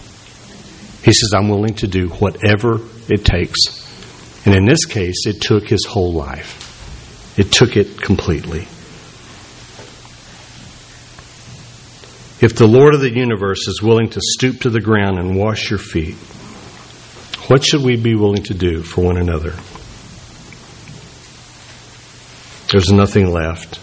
He 1.04 1.14
says, 1.14 1.32
I'm 1.34 1.50
willing 1.50 1.76
to 1.76 1.88
do 1.88 2.10
whatever 2.10 2.80
it 3.08 3.24
takes. 3.24 4.46
And 4.46 4.56
in 4.56 4.66
this 4.66 4.86
case, 4.86 5.26
it 5.28 5.42
took 5.42 5.68
his 5.68 5.86
whole 5.86 6.14
life, 6.14 7.38
it 7.38 7.52
took 7.52 7.78
it 7.78 8.02
completely. 8.02 8.68
If 12.44 12.56
the 12.56 12.68
Lord 12.68 12.96
of 12.96 13.02
the 13.02 13.12
universe 13.12 13.68
is 13.68 13.84
willing 13.84 14.10
to 14.10 14.20
stoop 14.20 14.62
to 14.62 14.72
the 14.72 14.82
ground 14.82 15.20
and 15.20 15.38
wash 15.38 15.70
your 15.70 15.78
feet, 15.78 16.16
what 17.48 17.64
should 17.64 17.84
we 17.84 17.98
be 17.98 18.16
willing 18.16 18.44
to 18.44 18.56
do 18.56 18.82
for 18.82 19.06
one 19.06 19.18
another? 19.18 19.54
There's 22.72 22.92
nothing 22.92 23.30
left. 23.30 23.80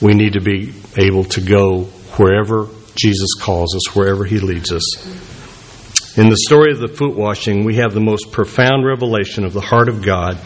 We 0.00 0.14
need 0.14 0.34
to 0.34 0.40
be 0.40 0.74
able 0.98 1.24
to 1.24 1.40
go 1.40 1.84
wherever 2.18 2.68
Jesus 2.94 3.34
calls 3.40 3.74
us, 3.74 3.94
wherever 3.94 4.24
He 4.24 4.38
leads 4.38 4.72
us. 4.72 6.16
In 6.18 6.30
the 6.30 6.36
story 6.36 6.72
of 6.72 6.78
the 6.78 6.88
foot 6.88 7.14
washing, 7.14 7.64
we 7.64 7.76
have 7.76 7.92
the 7.92 8.00
most 8.00 8.32
profound 8.32 8.86
revelation 8.86 9.44
of 9.44 9.52
the 9.52 9.60
heart 9.60 9.88
of 9.88 10.02
God 10.02 10.38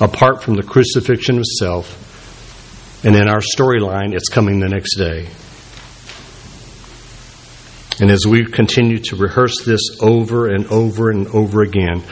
apart 0.00 0.42
from 0.42 0.54
the 0.54 0.62
crucifixion 0.62 1.38
of 1.38 1.44
self. 1.44 3.04
And 3.04 3.14
in 3.16 3.28
our 3.28 3.40
storyline, 3.40 4.14
it's 4.14 4.28
coming 4.28 4.58
the 4.58 4.68
next 4.68 4.96
day. 4.96 5.28
And 8.00 8.10
as 8.10 8.26
we 8.26 8.44
continue 8.44 8.98
to 8.98 9.16
rehearse 9.16 9.64
this 9.64 9.80
over 10.00 10.48
and 10.48 10.66
over 10.66 11.10
and 11.10 11.28
over 11.28 11.62
again, 11.62 12.02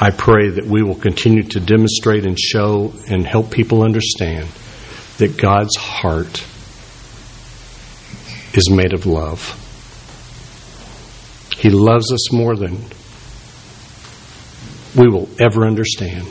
I 0.00 0.10
pray 0.10 0.50
that 0.50 0.64
we 0.64 0.82
will 0.82 0.94
continue 0.94 1.42
to 1.42 1.60
demonstrate 1.60 2.24
and 2.24 2.38
show 2.38 2.92
and 3.08 3.26
help 3.26 3.50
people 3.50 3.82
understand 3.82 4.46
that 5.18 5.36
God's 5.36 5.76
heart 5.76 6.44
is 8.54 8.70
made 8.70 8.92
of 8.92 9.06
love. 9.06 9.62
He 11.58 11.70
loves 11.70 12.12
us 12.12 12.32
more 12.32 12.54
than 12.54 12.78
we 14.96 15.08
will 15.08 15.28
ever 15.38 15.66
understand. 15.66 16.28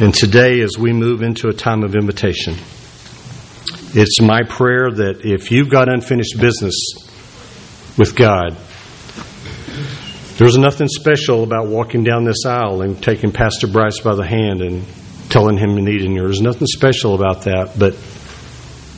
And 0.00 0.14
today, 0.14 0.60
as 0.60 0.78
we 0.78 0.92
move 0.92 1.22
into 1.22 1.48
a 1.48 1.52
time 1.52 1.82
of 1.82 1.94
invitation, 1.94 2.54
it's 3.92 4.20
my 4.20 4.42
prayer 4.42 4.90
that 4.90 5.24
if 5.24 5.50
you've 5.50 5.68
got 5.68 5.88
unfinished 5.88 6.38
business 6.40 6.74
with 7.98 8.14
God, 8.14 8.56
there's 10.38 10.56
nothing 10.56 10.88
special 10.88 11.42
about 11.42 11.66
walking 11.66 12.02
down 12.02 12.24
this 12.24 12.46
aisle 12.46 12.82
and 12.82 13.02
taking 13.02 13.30
Pastor 13.30 13.66
Bryce 13.66 14.00
by 14.00 14.14
the 14.14 14.26
hand 14.26 14.62
and 14.62 14.86
telling 15.30 15.56
him 15.56 15.70
you 15.70 15.82
need 15.82 16.02
in 16.02 16.12
you. 16.12 16.22
There's 16.22 16.42
nothing 16.42 16.66
special 16.66 17.14
about 17.14 17.42
that, 17.42 17.78
but 17.78 17.94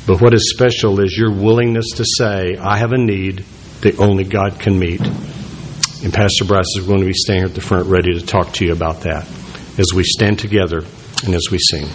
but 0.06 0.20
what 0.20 0.34
is 0.34 0.50
special 0.50 0.98
is 0.98 1.16
your 1.16 1.30
willingness 1.30 1.86
to 1.96 2.04
say, 2.04 2.56
I 2.56 2.76
have 2.76 2.92
a 2.92 2.98
need 2.98 3.44
that 3.82 4.00
only 4.00 4.24
God 4.24 4.58
can 4.58 4.76
meet. 4.76 5.00
And 5.00 6.12
Pastor 6.12 6.44
Bryce 6.44 6.66
is 6.76 6.84
going 6.86 7.00
to 7.00 7.06
be 7.06 7.12
standing 7.12 7.44
at 7.44 7.54
the 7.54 7.60
front 7.60 7.86
ready 7.86 8.18
to 8.18 8.26
talk 8.26 8.52
to 8.54 8.64
you 8.64 8.72
about 8.72 9.02
that 9.02 9.28
as 9.78 9.92
we 9.94 10.02
stand 10.02 10.40
together 10.40 10.78
and 11.24 11.34
as 11.34 11.46
we 11.52 11.58
sing. 11.58 11.86